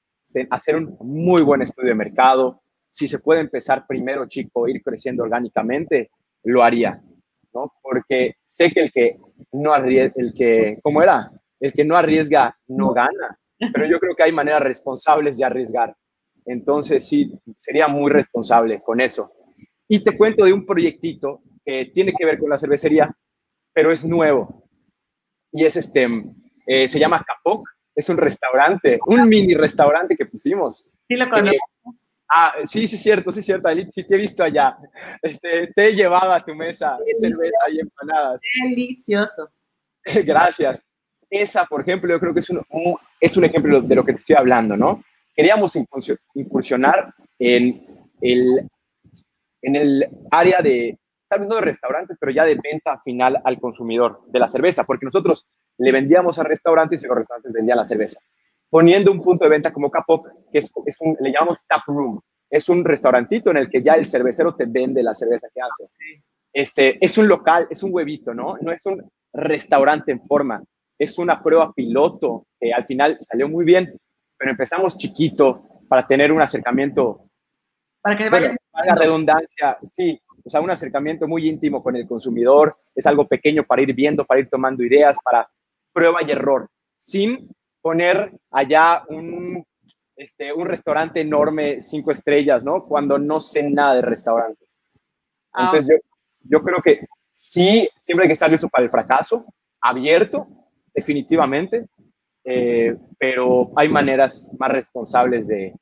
[0.50, 2.62] hacer un muy buen estudio de mercado.
[2.94, 6.12] Si se puede empezar primero chico, ir creciendo orgánicamente,
[6.44, 7.02] lo haría,
[7.52, 7.72] ¿no?
[7.82, 9.18] Porque sé que el que
[9.50, 11.28] no arriesga, el que, ¿cómo era?
[11.58, 13.36] El que no arriesga no gana,
[13.72, 15.96] pero yo creo que hay maneras responsables de arriesgar.
[16.46, 19.32] Entonces sí, sería muy responsable con eso.
[19.88, 23.12] Y te cuento de un proyectito que tiene que ver con la cervecería,
[23.72, 24.68] pero es nuevo.
[25.50, 26.06] Y es este,
[26.68, 30.92] eh, se llama Capoc es un restaurante, un mini restaurante que pusimos.
[31.06, 31.58] Sí, lo conozco.
[32.30, 34.76] Ah, sí, sí, es cierto, sí, es cierto, sí te he visto allá.
[35.22, 38.40] Este, te he llevado a tu mesa cerveza y empanadas.
[38.62, 39.50] Delicioso.
[40.24, 40.90] Gracias.
[41.30, 42.64] Esa, por ejemplo, yo creo que es un,
[43.20, 45.02] es un ejemplo de lo que te estoy hablando, ¿no?
[45.34, 45.76] Queríamos
[46.34, 47.84] incursionar en
[48.20, 48.68] el,
[49.62, 53.58] en el área de, tal vez no de restaurantes, pero ya de venta final al
[53.58, 55.46] consumidor de la cerveza, porque nosotros
[55.78, 58.20] le vendíamos a restaurantes y los restaurantes vendían la cerveza.
[58.70, 62.68] Poniendo un punto de venta como Capop, que es, un, le llamamos tap room, es
[62.68, 65.92] un restaurantito en el que ya el cervecero te vende la cerveza que hace.
[66.52, 68.56] Este, es un local, es un huevito, ¿no?
[68.60, 70.62] No es un restaurante en forma,
[70.98, 73.98] es una prueba piloto que al final salió muy bien,
[74.36, 77.28] pero empezamos chiquito para tener un acercamiento.
[78.00, 78.54] Para que vaya.
[78.84, 83.64] la redundancia, sí, o sea, un acercamiento muy íntimo con el consumidor, es algo pequeño
[83.64, 85.48] para ir viendo, para ir tomando ideas, para
[85.92, 87.48] prueba y error, sin
[87.84, 89.62] poner allá un,
[90.16, 92.86] este, un restaurante enorme, cinco estrellas, ¿no?
[92.86, 94.80] Cuando no sé nada de restaurantes.
[95.52, 96.00] Ah, Entonces,
[96.40, 99.44] yo, creo que sí, siempre hay que estar listo para el fracaso,
[99.82, 100.48] abierto,
[100.94, 101.86] definitivamente,
[102.44, 105.74] eh, pero hay maneras más responsables de,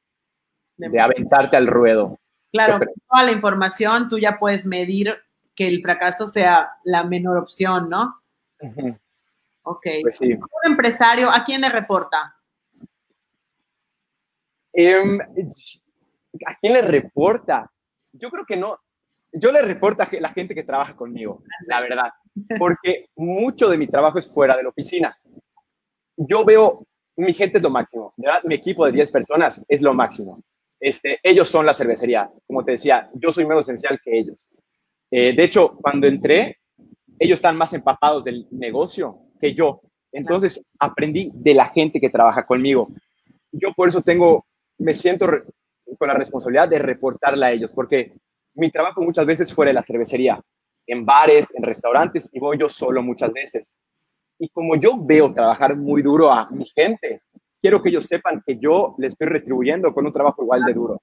[0.77, 2.19] de aventarte al ruedo.
[2.51, 5.15] Claro, toda la información tú ya puedes medir
[5.55, 8.17] que el fracaso sea la menor opción, ¿no?
[9.63, 9.87] Ok.
[10.03, 12.37] Pues Un empresario, ¿a quién le reporta?
[14.73, 17.71] Em, ¿A quién le reporta?
[18.13, 18.79] Yo creo que no.
[19.33, 22.13] Yo le reporto a la gente que trabaja conmigo, la verdad,
[22.59, 25.17] porque mucho de mi trabajo es fuera de la oficina.
[26.17, 28.43] Yo veo, mi gente es lo máximo, ¿verdad?
[28.45, 30.43] Mi equipo de 10 personas es lo máximo.
[30.79, 32.31] Este, ellos son la cervecería.
[32.47, 34.49] Como te decía, yo soy menos esencial que ellos.
[35.11, 36.59] Eh, de hecho, cuando entré,
[37.19, 39.83] ellos están más empapados del negocio que yo.
[40.13, 42.89] Entonces aprendí de la gente que trabaja conmigo.
[43.51, 44.47] Yo por eso tengo,
[44.79, 45.27] me siento
[45.99, 48.13] con la responsabilidad de reportarla a ellos, porque
[48.55, 50.41] mi trabajo muchas veces fuera de la cervecería,
[50.87, 53.77] en bares, en restaurantes, y voy yo solo muchas veces.
[54.39, 57.23] Y como yo veo trabajar muy duro a mi gente,
[57.61, 61.03] quiero que ellos sepan que yo les estoy retribuyendo con un trabajo igual de duro.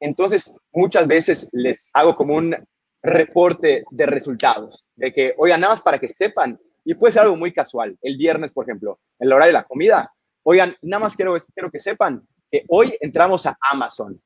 [0.00, 2.56] Entonces, muchas veces les hago como un
[3.02, 6.58] reporte de resultados, de que, oigan, nada más para que sepan,
[6.88, 7.98] y puede ser algo muy casual.
[8.00, 10.10] El viernes, por ejemplo, en la hora de la comida.
[10.42, 14.18] Oigan, nada más quiero, quiero que sepan que hoy entramos a Amazon.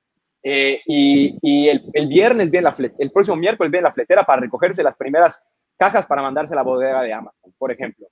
[0.45, 4.95] Eh, y, el, viernes viene la el próximo miércoles viene la fletera para recogerse las
[4.95, 5.43] primeras
[5.77, 8.07] cajas para mandarse a la bodega de Amazon, por ejemplo.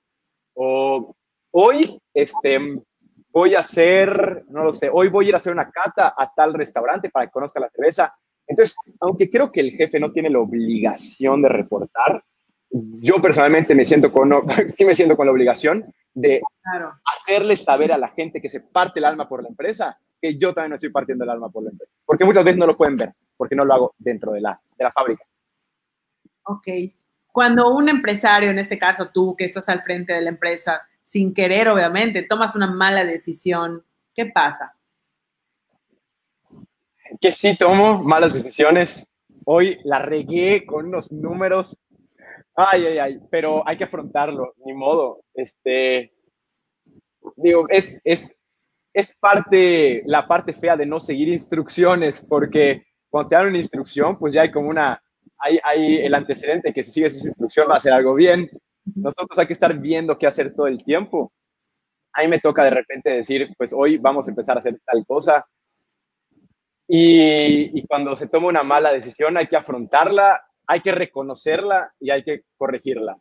[0.53, 1.15] O
[1.51, 2.59] hoy este,
[3.29, 6.29] voy a hacer, no lo sé, hoy voy a ir a hacer una cata a
[6.35, 8.13] tal restaurante para que conozca la cerveza.
[8.45, 12.21] Entonces, aunque creo que el jefe no tiene la obligación de reportar,
[12.71, 14.31] yo personalmente me siento con,
[14.69, 16.41] sí me siento con la obligación de
[17.05, 20.53] hacerle saber a la gente que se parte el alma por la empresa, que yo
[20.53, 21.91] también estoy partiendo el alma por la empresa.
[22.05, 24.83] Porque muchas veces no lo pueden ver, porque no lo hago dentro de la, de
[24.83, 25.23] la fábrica.
[26.43, 26.67] Ok.
[27.31, 31.33] Cuando un empresario, en este caso tú, que estás al frente de la empresa, sin
[31.33, 34.75] querer, obviamente, tomas una mala decisión, ¿qué pasa?
[37.19, 39.07] Que sí tomo malas decisiones.
[39.45, 41.81] Hoy la regué con unos números.
[42.55, 45.23] Ay, ay, ay, pero hay que afrontarlo, ni modo.
[45.33, 46.13] Este,
[47.37, 48.35] digo, es, es,
[48.93, 54.17] es parte, la parte fea de no seguir instrucciones, porque cuando te dan una instrucción,
[54.17, 55.01] pues ya hay como una,
[55.37, 58.49] hay, hay el antecedente que si sigues esa instrucción va a hacer algo bien.
[58.95, 61.31] Nosotros hay que estar viendo qué hacer todo el tiempo.
[62.13, 65.05] A mí me toca de repente decir, pues hoy vamos a empezar a hacer tal
[65.05, 65.45] cosa.
[66.87, 72.11] Y, y cuando se toma una mala decisión hay que afrontarla, hay que reconocerla y
[72.11, 73.17] hay que corregirla.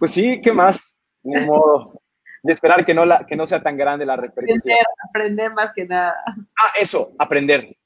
[0.00, 0.96] Pues sí, ¿qué más?
[1.22, 2.02] Ni modo
[2.42, 4.74] de esperar que no, la, que no sea tan grande la repercusión.
[4.74, 6.16] Aprender, aprender más que nada.
[6.26, 7.76] Ah, eso, aprender.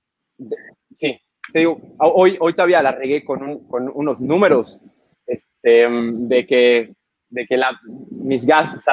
[0.91, 1.21] Sí,
[1.53, 4.83] te digo, hoy, hoy todavía la regué con, un, con unos números
[5.27, 6.95] este, de que,
[7.29, 7.79] de que la,
[8.11, 8.85] mis gastos,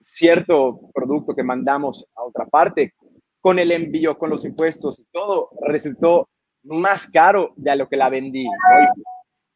[0.00, 2.94] cierto producto que mandamos a otra parte,
[3.42, 6.26] con el envío, con los impuestos y todo, resultó
[6.62, 8.46] más caro de lo que la vendí.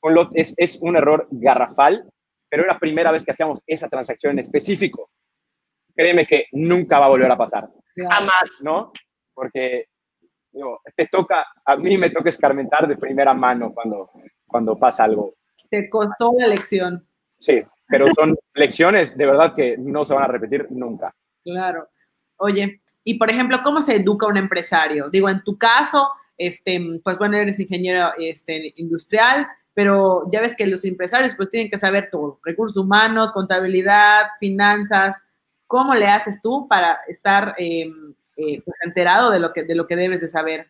[0.00, 2.08] Con lo, es, es un error garrafal,
[2.48, 5.10] pero era la primera vez que hacíamos esa transacción en específico
[6.00, 7.68] créeme que nunca va a volver a pasar.
[7.94, 8.90] Jamás, ¿no?
[9.34, 9.88] Porque
[10.50, 14.10] digo, te toca, a mí me toca escarmentar de primera mano cuando,
[14.46, 15.34] cuando pasa algo.
[15.68, 17.06] Te costó la lección.
[17.36, 21.14] Sí, pero son lecciones de verdad que no se van a repetir nunca.
[21.44, 21.88] Claro.
[22.36, 25.10] Oye, y por ejemplo, ¿cómo se educa un empresario?
[25.10, 26.08] Digo, en tu caso,
[26.38, 31.70] este, pues bueno, eres ingeniero este, industrial, pero ya ves que los empresarios pues tienen
[31.70, 35.16] que saber todo, recursos humanos, contabilidad, finanzas,
[35.70, 39.86] ¿Cómo le haces tú para estar em, eh, pues, enterado de lo, que, de lo
[39.86, 40.66] que debes de saber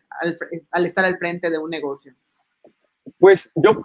[0.69, 2.13] al, estar al frente de un negocio?
[3.17, 3.83] Pues yo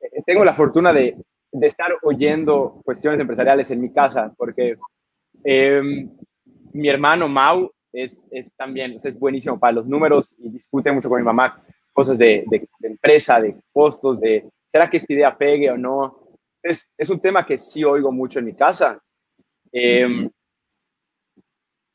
[0.00, 1.16] eh, tengo la fortuna de,
[1.50, 4.76] de estar oyendo cuestiones empresariales en mi casa, porque
[5.42, 6.16] em,
[6.72, 11.18] mi hermano Mau es, es también, es buenísimo para los números y discute mucho con
[11.18, 11.60] mi mamá
[11.96, 16.28] cosas de, de, empresa, de costos, de ¿será que esta idea pegue o no?
[16.62, 19.00] Es, es un tema que sí oigo mucho en mi casa.
[19.72, 20.28] Eh,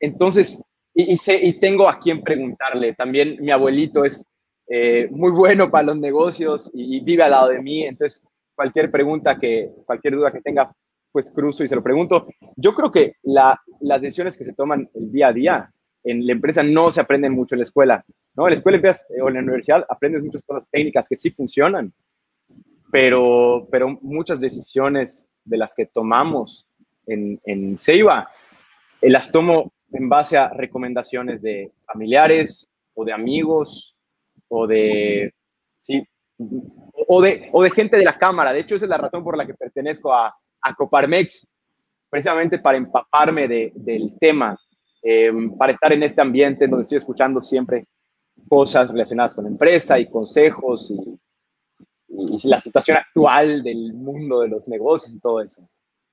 [0.00, 0.60] entonces,
[0.92, 2.94] y, sé, y tengo a quien preguntarle.
[2.94, 4.26] También mi abuelito es
[4.66, 7.84] eh, muy bueno para los negocios y, vive al lado de mí.
[7.84, 8.24] Entonces,
[8.56, 10.74] cualquier pregunta que, cualquier duda que tenga,
[11.12, 12.26] pues cruzo y se lo pregunto.
[12.56, 15.72] Yo creo que la, las decisiones que se toman el día a día
[16.04, 18.04] en la empresa no se aprenden mucho en la escuela.
[18.34, 18.46] ¿no?
[18.46, 18.80] En la escuela
[19.22, 21.92] o en la universidad aprendes muchas cosas técnicas que sí funcionan,
[22.90, 26.66] pero, pero muchas decisiones de las que tomamos
[27.06, 28.30] en, en Ceiba,
[29.00, 33.96] eh, las tomo en base a recomendaciones de familiares o de amigos
[34.48, 35.32] o de,
[35.78, 36.06] sí,
[37.08, 38.52] o de, o de gente de la Cámara.
[38.52, 41.48] De hecho, esa es la razón por la que pertenezco a, a Coparmex,
[42.08, 44.56] precisamente para empaparme de, del tema,
[45.02, 47.86] em, para estar en este ambiente donde estoy escuchando siempre
[48.48, 51.18] cosas relacionadas con empresa y consejos y,
[52.08, 55.68] y la situación actual del mundo de los negocios y todo eso.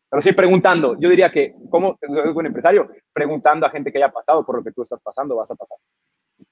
[0.10, 2.90] Pero sí preguntando, yo diría que, ¿cómo es un empresario?
[3.14, 5.78] Preguntando a gente que haya pasado por lo que tú estás pasando, vas a pasar.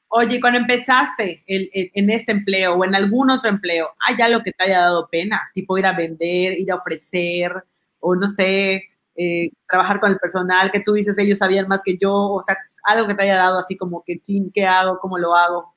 [0.10, 4.64] Oye, cuando empezaste en este empleo o en algún otro empleo, ¿hay algo que te
[4.64, 5.50] haya dado pena?
[5.54, 7.52] Tipo ir a vender, ir a ofrecer,
[8.00, 8.84] o no sé,
[9.20, 12.56] eh, trabajar con el personal, que tú dices, ellos sabían más que yo, o sea,
[12.84, 14.22] algo que te haya dado así como que,
[14.54, 15.00] ¿qué hago?
[15.00, 15.74] ¿Cómo lo hago?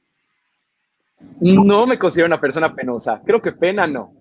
[1.41, 3.23] No me considero una persona penosa.
[3.25, 4.13] Creo que pena no.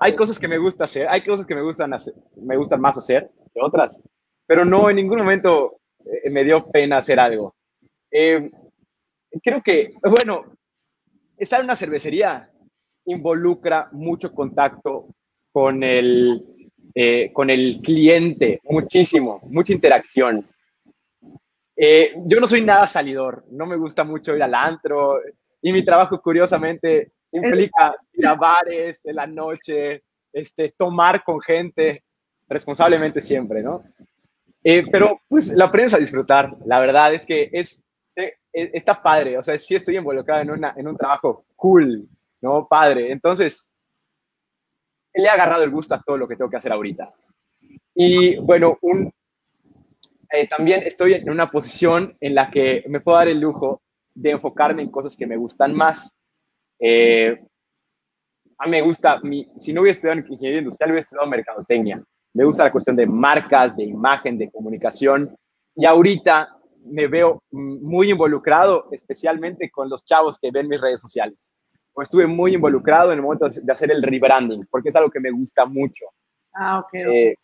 [0.00, 2.98] Hay cosas que me gusta hacer, hay cosas que me gustan, hacer, me gustan más
[2.98, 4.02] hacer que otras,
[4.46, 7.54] pero no en ningún momento eh, me dio pena hacer algo.
[8.10, 8.50] Eh,
[9.42, 10.44] creo que, bueno,
[11.38, 12.50] estar en una cervecería
[13.06, 15.06] involucra mucho contacto
[15.52, 16.44] con el,
[16.94, 20.46] eh, con el cliente, muchísimo, mucha interacción.
[22.26, 25.20] yo no soy nada salidor, no me gusta mucho ir al antro
[25.62, 32.02] y mi trabajo, curiosamente, implica ir a bares en la noche, este, tomar con gente
[32.48, 33.82] responsablemente siempre, ¿no?
[34.64, 37.84] Eh, pero pues la prensa disfrutar, la verdad es que es,
[38.16, 42.08] eh, eh, está padre, o sea, sí estoy involucrado en, una, en un trabajo cool,
[42.40, 42.66] ¿no?
[42.68, 43.70] Padre, entonces
[45.20, 47.12] le he agarrado el gusto a todo lo que tengo que hacer ahorita.
[47.94, 49.12] Y bueno, un,
[50.48, 53.82] también estoy en una posición en la que me puedo dar el lujo
[54.14, 56.14] de enfocarme en cosas que me gustan más.
[56.78, 57.40] Eh,
[58.66, 59.20] me gusta,
[59.56, 62.02] si no hubiera estudiado ingeniería industrial, hubiera estudiado mercadotecnia.
[62.34, 65.36] Me gusta la cuestión de marcas, de imagen, de comunicación.
[65.74, 71.52] Y ahorita me veo muy involucrado, especialmente con los chavos que ven mis redes sociales.
[71.98, 75.18] O estuve muy involucrado en el momento de hacer el rebranding, porque es algo que
[75.18, 76.04] me gusta mucho.
[76.54, 76.94] Ah, ok.
[76.94, 77.34] Eh,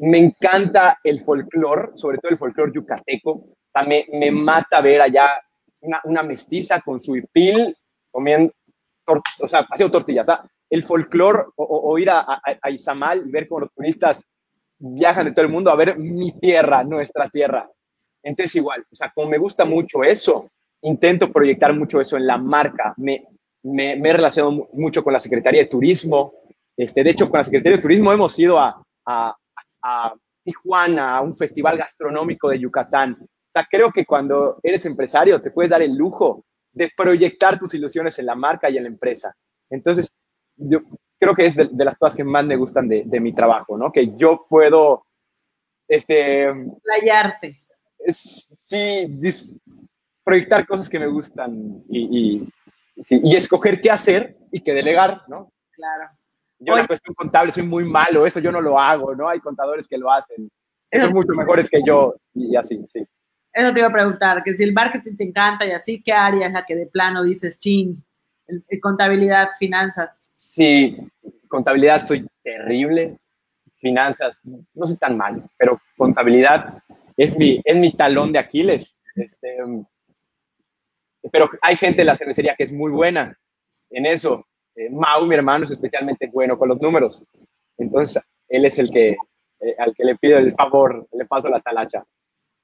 [0.00, 3.30] me encanta el folclore, sobre todo el folclore yucateco.
[3.30, 5.40] O sea, me, me, mata ver allá
[5.80, 7.74] una, una, mestiza con su hipil
[8.10, 8.52] comiendo,
[9.40, 10.28] o sea, haciendo tortillas.
[10.28, 13.72] O sea, el folclore o, o, ir a, a, a, Izamal y ver cómo los
[13.72, 14.26] turistas
[14.78, 17.66] viajan de todo el mundo a ver mi tierra, nuestra tierra.
[18.22, 20.50] Entonces, igual, o sea, como me gusta mucho eso,
[20.82, 22.92] intento proyectar mucho eso en la marca.
[22.98, 23.26] Me,
[23.62, 26.34] me, me he relacionado mucho con la Secretaría de Turismo.
[26.76, 29.36] Este, de hecho, con la Secretaría de Turismo hemos ido a, a,
[29.82, 33.16] a Tijuana, a un festival gastronómico de Yucatán.
[33.20, 37.74] O sea, creo que cuando eres empresario te puedes dar el lujo de proyectar tus
[37.74, 39.34] ilusiones en la marca y en la empresa.
[39.70, 40.14] Entonces,
[40.56, 40.80] yo
[41.18, 43.76] creo que es de, de las cosas que más me gustan de, de, mi trabajo,
[43.76, 43.92] ¿no?
[43.92, 45.04] Que yo puedo,
[45.86, 46.48] este...
[46.82, 47.62] Playarte.
[48.08, 49.06] Sí,
[50.24, 52.48] proyectar cosas que me gustan y, y,
[53.00, 55.52] sí, y escoger qué hacer y qué delegar, ¿no?
[55.72, 56.10] Claro.
[56.58, 59.28] Yo en la cuestión contable soy muy malo, eso yo no lo hago, ¿no?
[59.28, 60.50] Hay contadores que lo hacen,
[60.90, 63.04] eso, son mucho mejores que yo y así, sí.
[63.52, 66.46] Eso te iba a preguntar, que si el marketing te encanta y así, ¿qué área
[66.46, 68.02] es la que de plano dices, chin,
[68.80, 70.16] contabilidad, finanzas?
[70.54, 70.96] Sí,
[71.48, 73.18] contabilidad soy terrible,
[73.78, 76.82] finanzas no soy tan mal, pero contabilidad
[77.16, 79.00] es mi, es mi talón de Aquiles.
[79.14, 79.58] Este,
[81.30, 83.36] pero hay gente en la cervecería que es muy buena
[83.90, 84.46] en eso.
[84.74, 87.26] Eh, Mau, mi hermano, es especialmente bueno con los números.
[87.78, 91.60] Entonces, él es el que, eh, al que le pido el favor, le paso la
[91.60, 92.04] talacha.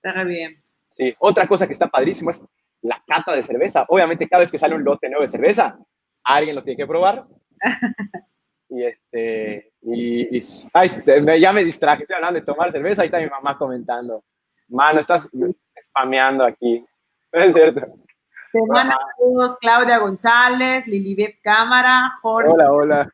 [0.03, 0.53] Está bien.
[0.91, 2.43] Sí, otra cosa que está padrísimo es
[2.83, 3.85] la cata de cerveza.
[3.89, 5.79] Obviamente, cada vez que sale un lote nuevo de cerveza,
[6.25, 7.25] alguien lo tiene que probar.
[8.69, 10.43] y este, y, y
[10.73, 10.91] ay,
[11.41, 14.25] ya me distraje, estoy hablando de tomar cerveza, ahí está mi mamá comentando.
[14.69, 15.31] Mano, estás
[15.81, 16.85] spameando aquí.
[17.33, 17.87] Es cierto.
[18.53, 22.51] Te manda saludos Claudia González, Lilibet Cámara, Jorge.
[22.51, 23.13] Hola, hola.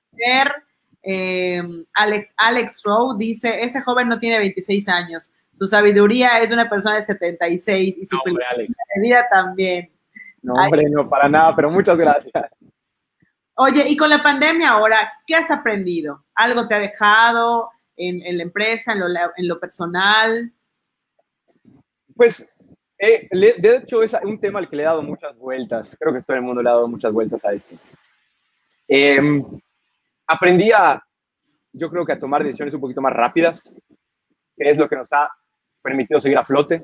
[1.02, 5.30] Eh, Alex, Alex Rowe dice, ese joven no tiene 26 años.
[5.58, 8.76] Su sabiduría es de una persona de 76 y su no, Alex.
[9.02, 9.90] vida también.
[10.42, 10.92] No, hombre, Ay.
[10.92, 12.32] no, para nada, pero muchas gracias.
[13.54, 16.24] Oye, y con la pandemia ahora, ¿qué has aprendido?
[16.34, 20.52] ¿Algo te ha dejado en, en la empresa, en lo, en lo personal?
[22.16, 22.53] Pues
[23.04, 25.96] eh, de hecho, es un tema al que le he dado muchas vueltas.
[25.98, 27.76] Creo que todo el mundo le ha dado muchas vueltas a esto.
[28.86, 29.42] Eh,
[30.26, 31.02] aprendí a,
[31.72, 33.80] yo creo que a tomar decisiones un poquito más rápidas,
[34.56, 35.30] que es lo que nos ha
[35.82, 36.82] permitido seguir a flote,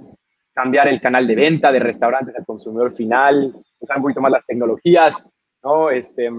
[0.52, 4.46] cambiar el canal de venta de restaurantes al consumidor final, usar un poquito más las
[4.46, 5.30] tecnologías,
[5.62, 5.90] ¿no?
[5.90, 6.30] Este,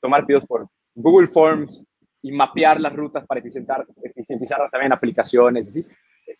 [0.00, 1.86] tomar pedidos por Google Forms
[2.22, 5.84] y mapear las rutas para eficientar, eficientizarlas también en aplicaciones, ¿sí?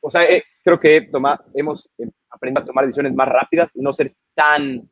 [0.01, 1.91] O sea, eh, creo que toma, hemos
[2.35, 4.89] aprendido a tomar decisiones más rápidas y no ser tan,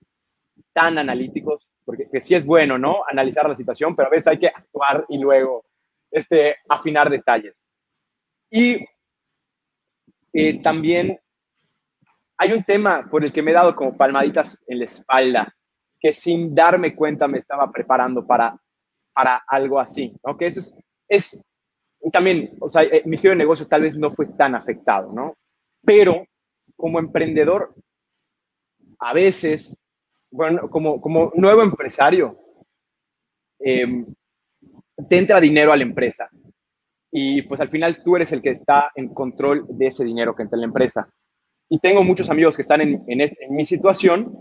[0.72, 3.02] tan analíticos, porque que sí es bueno, ¿no?
[3.10, 5.64] Analizar la situación, pero a veces hay que actuar y luego
[6.10, 7.64] este, afinar detalles.
[8.50, 8.84] Y
[10.32, 11.18] eh, también
[12.36, 15.54] hay un tema por el que me he dado como palmaditas en la espalda,
[16.00, 18.56] que sin darme cuenta me estaba preparando para,
[19.12, 20.36] para algo así, ¿no?
[20.36, 21.46] Que eso es, es
[22.10, 25.36] también, o sea, eh, mi giro de negocio tal vez no fue tan afectado, ¿no?
[25.84, 26.24] Pero
[26.82, 27.76] como emprendedor,
[28.98, 29.84] a veces,
[30.32, 32.36] bueno, como, como nuevo empresario,
[33.60, 34.04] eh,
[35.08, 36.28] te entra dinero a la empresa.
[37.12, 40.42] Y pues al final tú eres el que está en control de ese dinero que
[40.42, 41.08] entra en la empresa.
[41.68, 44.36] Y tengo muchos amigos que están en, en, mi situación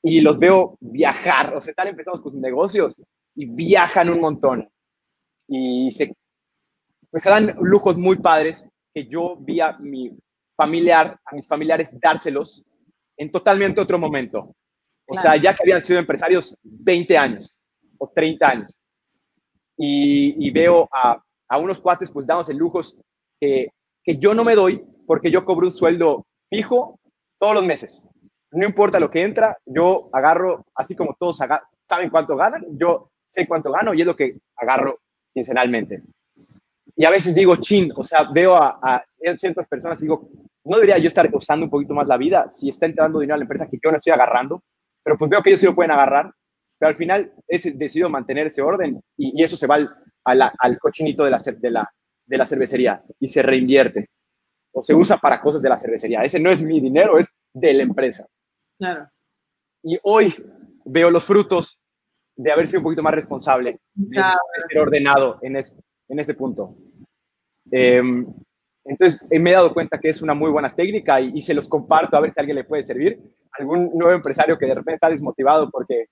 [0.00, 4.70] y los veo viajar, o sea, están empezando con sus negocios y viajan un montón.
[5.48, 6.14] Y se
[7.10, 10.16] pues se dan lujos muy padres que yo vi a mi
[10.60, 12.62] familiar, a mis familiares dárselos
[13.16, 14.54] en totalmente otro momento.
[15.06, 15.22] O claro.
[15.22, 17.58] sea, ya que habían sido empresarios 20 años
[17.96, 18.82] o 30 años.
[19.78, 21.18] Y, y veo a,
[21.48, 23.00] a, unos cuates pues dándose lujos
[23.40, 23.68] que,
[24.04, 27.00] que yo no me doy porque yo cobro un sueldo fijo
[27.38, 28.06] todos los meses.
[28.50, 31.38] No importa lo que entra, yo agarro, así como todos
[31.84, 35.00] saben cuánto ganan, yo sé cuánto gano y es lo que agarro
[35.32, 36.02] quincenalmente
[37.00, 40.28] y a veces digo, chin, o sea, veo a, a, ciertas personas y digo,
[40.62, 43.38] no debería yo estar gozando un poquito más la vida si está entrando dinero a
[43.38, 44.62] la empresa que yo no estoy agarrando,
[45.02, 46.30] pero pues veo que ellos sí lo pueden agarrar,
[46.78, 50.52] pero al final he decidido mantener ese orden y, y eso se va al, la,
[50.58, 51.90] al cochinito de la, de, la,
[52.26, 54.10] de la cervecería y se reinvierte
[54.70, 56.22] o se usa para cosas de la cervecería.
[56.22, 58.26] Ese no es mi dinero, es de la empresa.
[58.76, 59.08] Claro.
[59.82, 60.34] Y hoy
[60.84, 61.80] veo los frutos
[62.36, 64.22] de haber sido un poquito más responsable, de
[64.68, 65.80] ser ordenado en, es,
[66.10, 66.76] en ese punto.
[67.72, 68.02] Eh,
[68.84, 72.16] Entonces, me he dado cuenta que es una muy buena técnica y, se los comparto
[72.16, 73.20] a ver si a alguien le puede servir.
[73.52, 76.06] Algún nuevo empresario que de repente está desmotivado porque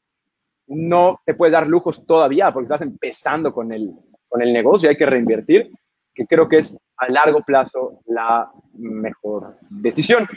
[0.66, 3.92] no te puedes dar lujos todavía porque estás empezando con el,
[4.28, 5.70] con el negocio y hay que reinvertir,
[6.14, 10.28] que creo que es a largo plazo la mejor decisión.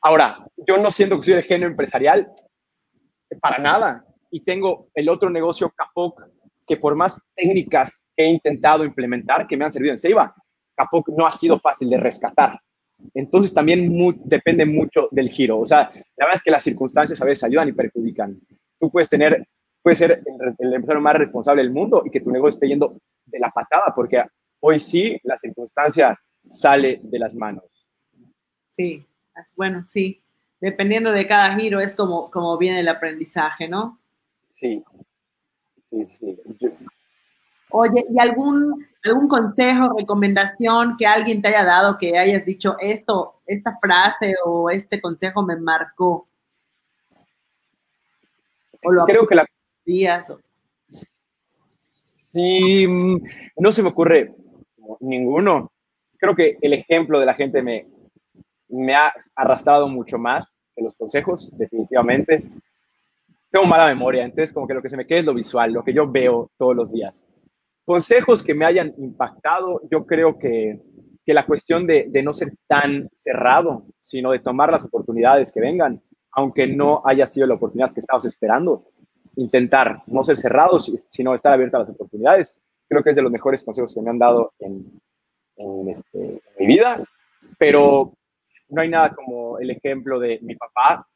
[0.00, 2.32] Ahora, yo no siento que soy de género empresarial
[3.40, 6.22] para nada y tengo el otro negocio Capoc
[6.66, 10.34] que por más técnicas que he intentado implementar que me han servido en Ceiba,
[11.16, 12.60] No ha sido fácil de rescatar.
[13.14, 13.90] Entonces también
[14.24, 15.58] depende mucho del giro.
[15.60, 18.38] O sea, la verdad es que las circunstancias a veces ayudan y perjudican.
[18.78, 19.46] Tú puedes tener,
[19.82, 22.96] puedes ser el, el empresario más responsable del mundo y que tu negocio esté yendo
[23.26, 24.22] de la patada, porque
[24.60, 26.18] hoy sí la circunstancia
[26.48, 27.64] sale de las manos.
[28.68, 29.04] Sí,
[29.56, 30.20] bueno, sí.
[30.60, 33.98] Dependiendo de cada giro es como, como viene el aprendizaje, ¿no?
[34.46, 34.82] Sí,
[35.80, 36.38] sí, sí.
[37.72, 43.40] Oye, ¿y algún, algún consejo, recomendación que alguien te haya dado que hayas dicho esto,
[43.46, 46.28] esta frase o este consejo me marcó?
[48.84, 49.46] ¿O lo Creo que la...
[49.84, 50.26] Días,
[50.86, 52.86] Sí,
[53.56, 54.34] no se me ocurre
[55.00, 55.72] ninguno.
[56.18, 57.86] Creo que el ejemplo de la gente me,
[58.68, 62.42] me ha arrastrado mucho más que los consejos, definitivamente.
[63.50, 65.84] Tengo mala memoria, entonces como que lo que se me queda es lo visual, lo
[65.84, 67.26] que yo veo todos los días.
[67.84, 70.80] Consejos que me hayan impactado, yo creo que,
[71.24, 75.60] que la cuestión de, de no ser tan cerrado, sino de tomar las oportunidades que
[75.60, 76.00] vengan,
[76.32, 78.84] aunque no haya sido la oportunidad que estabas esperando.
[79.36, 82.56] Intentar no ser cerrados, sino estar abierto a las oportunidades.
[82.88, 85.00] Creo que es de los mejores consejos que me han dado en,
[85.56, 87.02] en, este, en mi vida.
[87.58, 88.12] Pero
[88.68, 91.06] no hay nada como el ejemplo de mi papá,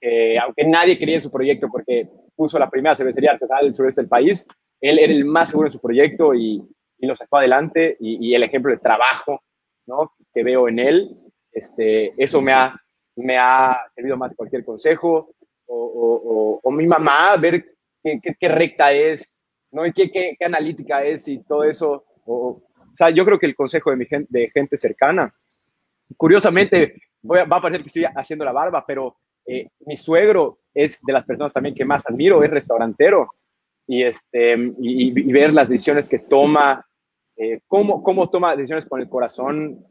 [0.00, 4.00] que aunque nadie quería en su proyecto porque puso la primera cervecería artesanal del sureste
[4.00, 4.46] del país,
[4.82, 6.62] él era el más seguro en su proyecto y,
[6.98, 9.42] y lo sacó adelante y, el ejemplo de trabajo
[9.86, 10.12] ¿no?
[10.34, 11.16] que veo en él,
[11.50, 12.78] este, eso me ha,
[13.16, 15.34] me ha servido más que cualquier consejo
[15.66, 17.64] o, mi mamá, ver
[18.02, 19.38] qué, recta es,
[19.70, 19.84] ¿no?
[19.84, 22.04] Y qué, qué, analítica es y todo eso.
[22.24, 22.62] O,
[22.94, 25.34] sea, yo creo que el consejo de, mi gente, de gente cercana
[26.16, 29.16] Curiosamente, va a parecer que estoy haciendo la barba, pero
[29.46, 33.34] eh, mi suegro es de las personas también que más admiro, es restaurantero.
[33.86, 36.84] Y, este, y, ver las decisiones que toma,
[37.36, 39.84] eh, cómo, cómo toma decisiones con el corazón.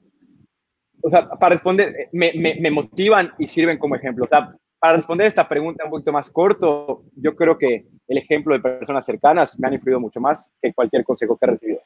[1.04, 4.26] O sea, para responder, eh, me, me, me motivan y sirven como ejemplo.
[4.26, 8.54] O sea, para responder esta pregunta un poquito más corto, yo creo que el ejemplo
[8.54, 11.82] de personas cercanas me han influido mucho más que cualquier consejo que he recibido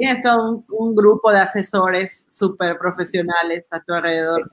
[0.00, 4.50] tienes todo un, grupo de asesores súper profesionales a tu alrededor.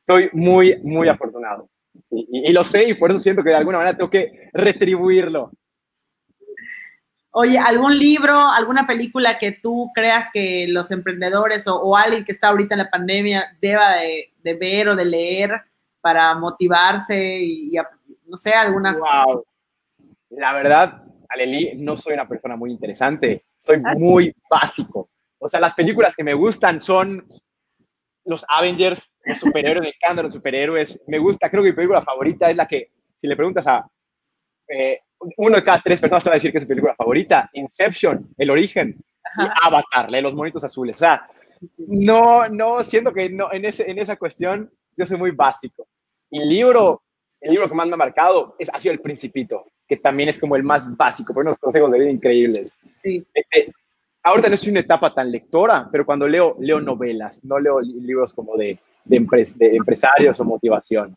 [0.00, 1.70] Estoy muy, muy afortunado.
[2.10, 5.50] Y, lo sé y por eso siento que de alguna manera tengo que retribuirlo.
[7.30, 12.48] Oye, ¿algún libro, alguna película que tú creas que los emprendedores o, alguien que está
[12.48, 15.62] ahorita en la pandemia deba de, ver o de leer
[16.00, 17.72] para motivarse y,
[18.26, 18.96] no sé, alguna...
[18.96, 19.44] Wow.
[20.30, 25.10] La verdad, Aleli, no soy una persona muy interesante soy ah, muy básico.
[25.38, 27.26] O sea, las películas que me gustan son
[28.26, 31.00] los Avengers, los superhéroes, me encantan los superhéroes.
[31.06, 33.86] Me gusta, creo que mi película favorita es la que, si le preguntas a
[34.68, 35.00] eh,
[35.38, 38.28] uno de cada tres personas te va a decir que es su película favorita, Inception,
[38.36, 38.96] El Origen,
[39.38, 40.96] y Avatar, de los monitos azules.
[40.96, 41.28] O sea,
[41.78, 45.86] no, no, siento que no, en, ese, en esa cuestión yo soy muy básico.
[46.30, 47.02] Y el libro,
[47.40, 50.38] el libro que más me ha marcado es, ha sido El Principito que también es
[50.38, 52.76] como el más básico, por unos consejos de vida increíbles.
[53.02, 53.24] Sí.
[53.32, 53.72] Este,
[54.26, 58.32] ahorita no en una etapa tan lectora, pero cuando leo, leo novelas, no leo libros
[58.32, 59.16] como de, de,
[59.76, 61.16] empresarios o motivación.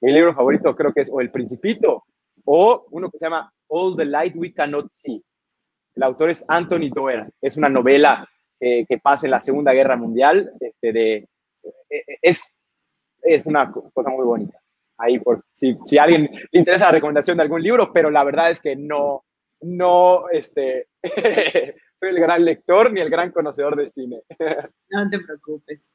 [0.00, 2.04] Mi libro favorito creo que es o El Principito
[2.44, 5.22] o uno que se llama All the Light We Cannot See.
[5.94, 7.30] El autor es Anthony Doerr.
[7.40, 8.28] Es una novela
[8.58, 10.50] que pasa en la Segunda Guerra Mundial.
[10.60, 11.14] Este, de,
[11.62, 12.56] e, e, es,
[13.22, 14.58] es una cosa muy bonita
[14.98, 18.22] ahí por si, si a alguien le interesa la recomendación de algún libro, pero la
[18.22, 19.24] verdad es que no,
[19.62, 20.88] no, este,
[22.00, 24.22] soy el gran lector ni el gran conocedor de cine.
[24.90, 25.90] no te preocupes.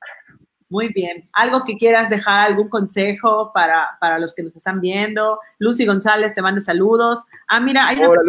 [0.69, 1.29] Muy bien.
[1.33, 5.39] ¿Algo que quieras dejar, algún consejo para, para los que nos están viendo?
[5.59, 7.23] Lucy González te manda saludos.
[7.47, 8.21] Ah, mira, hay una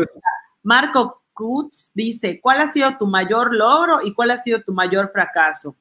[0.63, 5.11] Marco Kutz dice, ¿cuál ha sido tu mayor logro y cuál ha sido tu mayor
[5.13, 5.77] fracaso?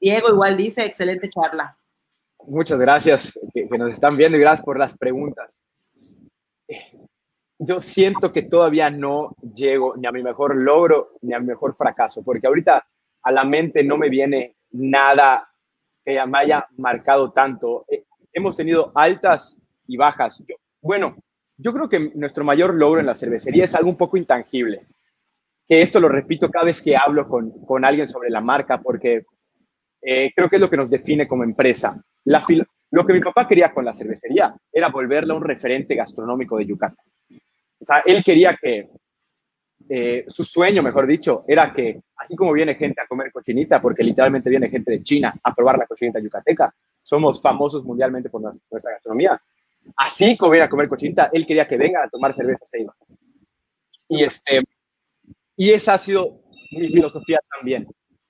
[0.00, 1.78] Diego igual dice, excelente charla.
[2.46, 5.60] Muchas gracias que, nos están viendo y gracias por las preguntas.
[7.58, 11.74] Yo siento que todavía no llego ni a mi mejor logro ni a mi mejor
[11.74, 12.86] fracaso, porque ahorita
[13.22, 15.48] a la mente no me viene nada
[16.04, 17.84] que me haya marcado tanto.
[17.88, 20.42] Eh, hemos tenido altas y bajas.
[20.80, 21.16] bueno,
[21.56, 24.86] yo creo que nuestro mayor logro en la cervecería es algo un poco intangible.
[25.66, 29.24] que esto lo repito cada vez que hablo con, con alguien sobre la marca, porque
[30.02, 31.98] eh, creo que es lo que nos define como empresa.
[32.24, 32.42] La
[32.90, 37.04] lo que mi papá quería con la cervecería era volverla un referente gastronómico de Yucatán.
[37.84, 38.88] O sea, él quería que,
[39.90, 44.02] eh, su sueño, mejor dicho, era que así como viene gente a comer cochinita, porque
[44.02, 48.92] literalmente viene gente de China a probar la cochinita yucateca, somos famosos mundialmente por nuestra
[48.92, 49.38] gastronomía.
[49.98, 52.96] Así como viene a comer cochinita, él quería que vengan a tomar cerveza Seiba.
[54.08, 54.62] Y, este,
[55.54, 56.40] y esa ha sido
[56.72, 57.86] mi filosofía también.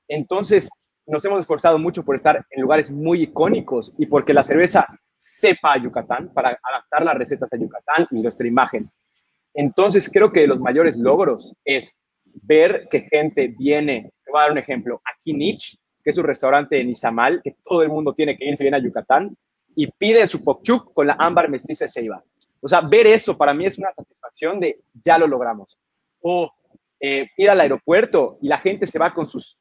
[0.09, 0.69] Entonces,
[1.07, 5.75] nos hemos esforzado mucho por estar en lugares muy icónicos y porque la cerveza sepa
[5.75, 8.91] a Yucatán, para adaptar las recetas a Yucatán y nuestra imagen.
[9.55, 14.53] Entonces, creo que los mayores logros es ver que gente viene, te voy a dar
[14.53, 18.37] un ejemplo, aquí Nietzsche, que es un restaurante en Izamal, que todo el mundo tiene
[18.37, 19.37] que irse bien a Yucatán,
[19.77, 22.23] y pide su pokchuk con la ámbar mestiza Ceiba.
[22.61, 25.79] O sea, ver eso para mí es una satisfacción de ya lo logramos.
[26.21, 26.51] O
[27.01, 29.59] eh, ir al aeropuerto y la gente se va con sus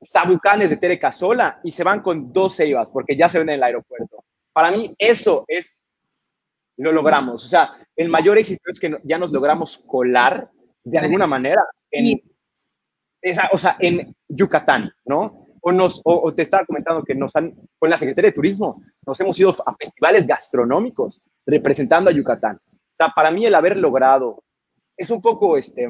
[0.00, 3.56] sabucanes de Tere Casola y se van con dos ceibas porque ya se ven en
[3.56, 4.24] el aeropuerto.
[4.52, 5.82] Para mí eso es,
[6.80, 7.44] lo logramos.
[7.44, 10.50] O sea, el mayor éxito es que ya nos logramos colar
[10.82, 12.20] de alguna manera en,
[13.20, 15.46] esa, o sea, en Yucatán, ¿no?
[15.60, 19.20] O, nos, o, te estaba comentando que nos han, con la Secretaría de Turismo, nos
[19.20, 22.56] hemos ido a festivales gastronómicos representando a Yucatán.
[22.56, 24.42] O sea, para mí el haber logrado
[24.96, 25.86] es un poco este,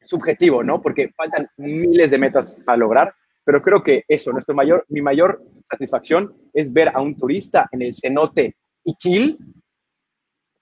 [0.00, 0.82] subjetivo, ¿no?
[0.82, 5.44] Porque faltan miles de metas para lograr, pero creo que eso, nuestro mayor, mi mayor
[5.70, 9.38] satisfacción es ver a un turista en el cenote Iquil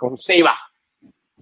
[0.00, 0.56] con ceiba,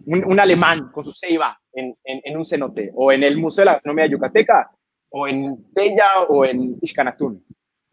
[0.07, 3.67] un, un alemán con su ceiba en, en, un cenote, o en el Museo de
[3.67, 4.69] la Gastronomía Yucateca,
[5.11, 7.47] o en Tella, o en Ixcanatún,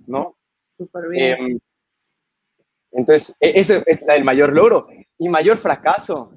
[0.07, 0.35] ¿no?
[0.75, 1.39] Súper bien.
[1.39, 1.59] Em,
[2.93, 4.87] entonces, e, ese es el mayor logro.
[5.19, 6.31] Y mayor fracaso,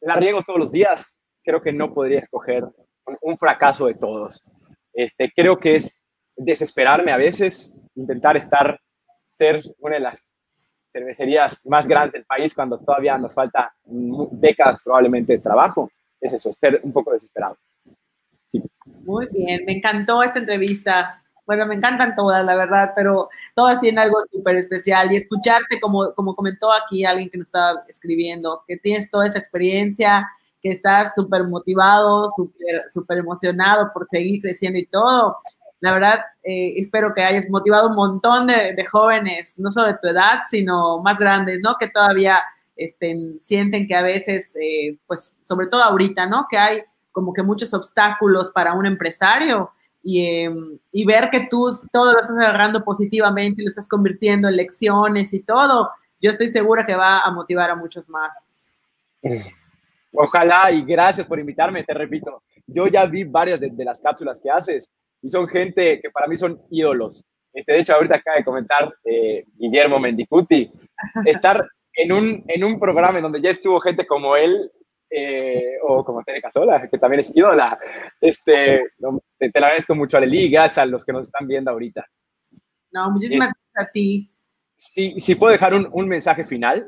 [0.00, 1.18] la riego todos los días.
[1.42, 2.64] Creo que no podría escoger
[3.20, 4.50] un, fracaso de todos.
[4.94, 6.06] Este, creo que es
[6.36, 8.80] desesperarme a veces, intentar estar,
[9.28, 10.33] ser una de las
[10.94, 15.90] cervecerías más grandes del país cuando todavía nos falta décadas probablemente de trabajo.
[16.20, 17.58] Es eso, ser un poco desesperado.
[19.04, 21.20] Muy bien, me encantó esta entrevista.
[21.46, 25.10] Bueno, me encantan todas, la verdad, pero todas tienen algo súper especial.
[25.12, 29.38] Y escucharte, como, como comentó aquí alguien que nos estaba escribiendo, que tienes toda esa
[29.38, 30.30] experiencia,
[30.62, 32.30] que estás súper motivado,
[32.92, 35.38] súper emocionado por seguir creciendo y todo.
[35.80, 40.08] La verdad, eh, espero que hayas motivado un montón de, jóvenes, no solo de tu
[40.08, 41.76] edad, sino más grandes, ¿no?
[41.78, 42.38] Que todavía
[42.76, 46.46] estén, sienten que a veces, eh, pues sobre todo ahorita, ¿no?
[46.50, 49.70] Que hay como que muchos obstáculos para un empresario
[50.02, 54.48] y, em, y ver que tú todo lo estás agarrando positivamente y lo estás convirtiendo
[54.48, 58.32] en lecciones y todo, yo estoy segura que va a motivar a muchos más.
[60.12, 62.42] Ojalá y gracias por invitarme, te repito.
[62.66, 64.94] Yo ya vi varias de, las cápsulas que haces
[65.24, 67.24] y son gente que para mí son ídolos.
[67.52, 70.70] Este, de hecho, ahorita acaba de comentar eh, Guillermo Mendicuti,
[71.24, 74.70] estar en un, en un programa en donde ya estuvo gente como él,
[75.08, 77.78] eh, o como Tere Casola, que también es ídola.
[78.20, 78.82] Este,
[79.38, 82.04] te, te lo agradezco mucho, Aleli, gracias a los que nos están viendo ahorita.
[82.92, 84.30] No, muchísimas gracias a ti.
[84.76, 86.86] Sí, si puedo dejar un, un mensaje final.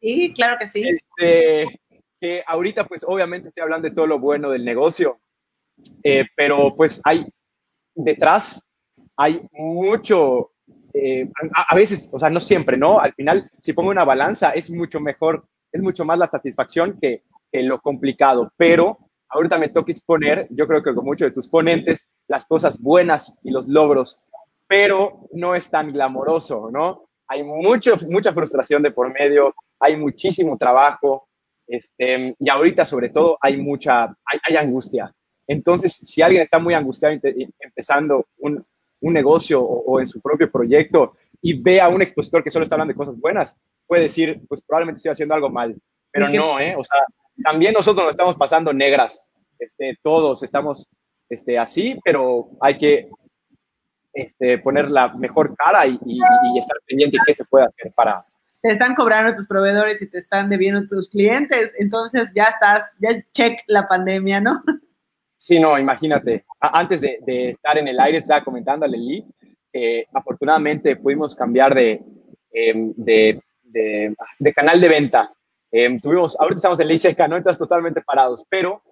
[0.00, 0.86] sí, claro que sí.
[0.86, 1.80] Este,
[2.20, 5.20] que ahorita pues obviamente estoy hablando de todo lo bueno del negocio,
[6.02, 7.24] eh, pero pues hay
[8.04, 8.66] detrás,
[9.16, 10.52] hay mucho,
[10.94, 13.00] eh, a, veces, o sea, no siempre, ¿no?
[13.00, 17.22] Al final, si pongo una balanza, es mucho mejor, es mucho más la satisfacción que,
[17.52, 18.96] lo complicado, pero
[19.28, 23.36] ahorita me toca exponer, yo creo que con muchos de tus ponentes, las cosas buenas
[23.42, 24.20] y los logros,
[24.68, 27.08] pero no es tan glamoroso, ¿no?
[27.26, 31.28] Hay mucho, mucha frustración de por medio, hay muchísimo trabajo,
[31.70, 35.14] este, y ahorita, sobre todo, hay mucha, hay, angustia.
[35.50, 37.18] Entonces, si alguien está muy angustiado
[37.58, 38.64] empezando un,
[39.00, 42.76] un negocio o, en su propio proyecto y ve a un expositor que solo está
[42.76, 45.74] hablando de cosas buenas, puede decir, pues probablemente estoy haciendo algo mal.
[46.12, 46.76] Pero no, ¿eh?
[46.78, 47.00] O sea,
[47.42, 49.32] también nosotros nos estamos pasando negras.
[49.58, 50.88] Este, todos estamos
[51.28, 53.10] este, así, pero hay que
[54.14, 56.20] este, poner la mejor cara y, y,
[56.54, 58.24] y estar pendiente de qué se puede hacer para,
[58.62, 63.10] te están cobrando tus proveedores y te están debiendo tus clientes, entonces ya estás, ya
[63.32, 64.62] check la pandemia, ¿no?
[65.40, 66.44] Sí, no, imagínate.
[66.60, 69.24] Antes de, estar en el aire, estaba comentando a Leli,
[69.72, 72.02] eh, afortunadamente pudimos cambiar de,
[72.52, 75.32] em, de, de, canal de venta.
[75.72, 77.38] Em, tuvimos, ahorita estamos en ley seca, ¿no?
[77.38, 78.82] Estás totalmente parados, pero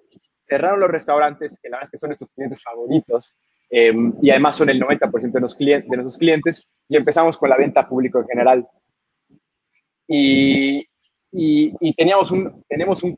[0.41, 3.35] cerraron los restaurantes, que la verdad es que son nuestros clientes favoritos,
[3.69, 7.51] em, y además son el 90% de, los clientes, de nuestros clientes, y empezamos con
[7.51, 8.67] la venta público en general
[10.09, 10.89] y,
[11.31, 13.17] y, teníamos un, tenemos un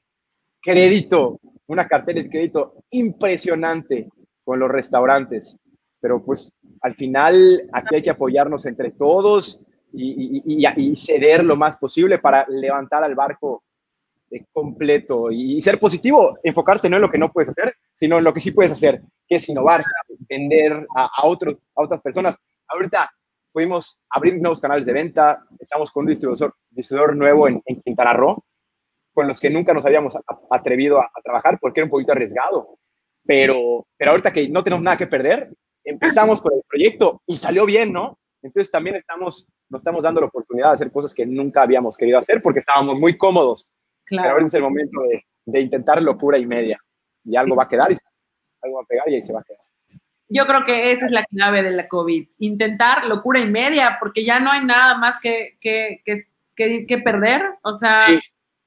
[0.61, 1.39] crédito
[1.71, 4.09] una cartera de crédito impresionante
[4.45, 5.57] con los restaurantes.
[6.01, 6.53] Pero pues
[6.83, 12.45] al final aquí hay que apoyarnos entre todos y, y, ceder lo más posible para
[12.49, 13.63] levantar al barco
[14.53, 18.33] completo y ser positivo, enfocarte no en lo que no puedes hacer, sino en lo
[18.33, 19.83] que sí puedes hacer, que es innovar,
[20.29, 22.37] vender a, otros, a otras personas.
[22.69, 23.11] Ahorita
[23.53, 28.13] pudimos abrir nuevos canales de venta, estamos con un distribuidor, distribuidor nuevo en, en, Quintana
[28.13, 28.45] Roo,
[29.13, 30.17] con los que nunca nos habíamos
[30.51, 32.79] atrevido a, a, trabajar porque era un poquito arriesgado.
[33.25, 35.51] Pero, pero ahorita que no tenemos nada que perder,
[35.85, 38.19] empezamos con el proyecto y salió bien, ¿no?
[38.43, 42.19] Entonces también estamos, nos estamos dando la oportunidad de hacer cosas que nunca habíamos querido
[42.19, 43.73] hacer porque estábamos muy cómodos.
[44.05, 44.25] Claro.
[44.25, 46.79] Pero ahora es el momento de, de, intentar locura y media.
[47.25, 47.97] Y algo va a quedar, y
[48.63, 49.61] algo va a pegar y ahí se va a quedar.
[50.29, 52.29] Yo creo que esa es la clave de la COVID.
[52.39, 57.43] Intentar locura y media, porque ya no hay nada más que, que, que, que perder.
[57.63, 58.21] O sea, sí.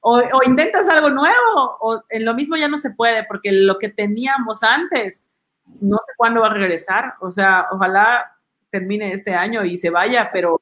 [0.06, 3.80] O, o, intentas algo nuevo, o en lo mismo ya no se puede, porque lo
[3.80, 5.24] que teníamos antes,
[5.80, 7.14] no sé cuándo va a regresar.
[7.22, 8.36] O sea, ojalá
[8.70, 10.60] termine este año y se vaya, pero,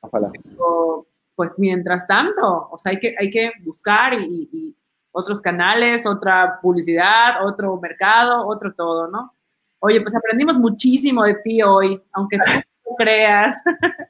[0.00, 0.30] ojalá.
[0.30, 4.76] pero pues mientras tanto, o sea, hay que, hay que buscar y, y
[5.10, 9.32] otros canales, otra publicidad, otro mercado, otro todo, ¿no?
[9.80, 12.52] Oye, pues aprendimos muchísimo de ti hoy, aunque tú
[12.90, 13.56] no creas.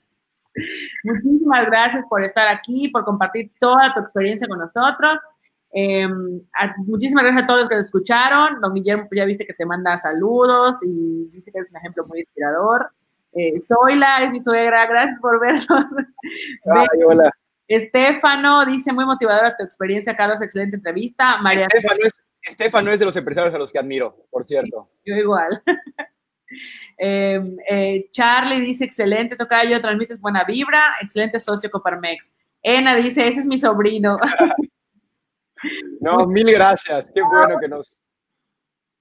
[1.04, 5.18] Muchísimas gracias por estar aquí, por compartir toda tu experiencia con nosotros.
[5.72, 6.06] Eh,
[6.54, 8.60] a, muchísimas gracias a todos los que lo escucharon.
[8.60, 12.20] Don Guillermo, ya viste que te manda saludos y dice que eres un ejemplo muy
[12.20, 12.90] inspirador.
[13.32, 15.66] Eh, Zoila es mi suegra, gracias por vernos.
[16.64, 17.30] Ay, hola.
[17.68, 21.38] Estefano dice, muy motivadora tu experiencia, Carlos, excelente entrevista.
[21.38, 24.88] María Estefano es, Estefano es de los empresarios a los que admiro, por cierto.
[25.04, 25.62] Sí, yo igual.
[26.98, 32.32] eh, eh, Charlie dice, excelente tocayo, transmites buena vibra, excelente socio Coparmex.
[32.62, 34.18] Ena dice, ese es mi sobrino.
[36.00, 38.02] no, mil gracias, qué bueno que nos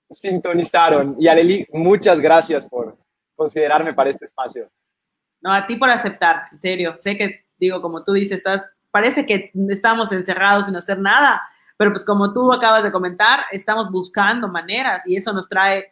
[0.09, 1.15] sintonizaron.
[1.19, 2.97] Y Aleli, muchas gracias por
[3.35, 4.69] considerarme para este espacio.
[5.41, 6.95] No, a ti por aceptar, en serio.
[6.99, 11.41] Sé que, digo, como tú dices, estás, parece que estamos encerrados sin hacer nada,
[11.77, 15.91] pero pues como tú acabas de comentar, estamos buscando maneras y eso nos trae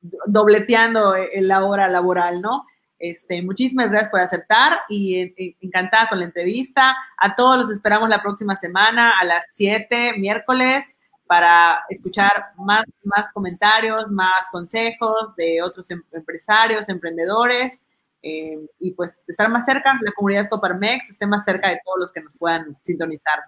[0.00, 2.64] dobleteando la hora laboral, ¿no?
[3.00, 6.94] Este, muchísimas gracias por aceptar y encantada con la entrevista.
[7.16, 10.94] A todos los esperamos la próxima semana a las 7, miércoles,
[11.26, 17.80] para escuchar más, más comentarios, más consejos de otros em empresarios, emprendedores.
[18.22, 22.12] Eh, y pues estar más cerca, la comunidad Coparmex esté más cerca de todos los
[22.12, 23.38] que nos puedan sintonizar.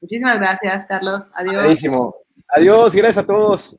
[0.00, 1.22] Muchísimas gracias, Carlos.
[1.34, 1.56] Adiós.
[1.56, 2.16] Buenísimo.
[2.48, 3.78] Adiós, gracias a todos.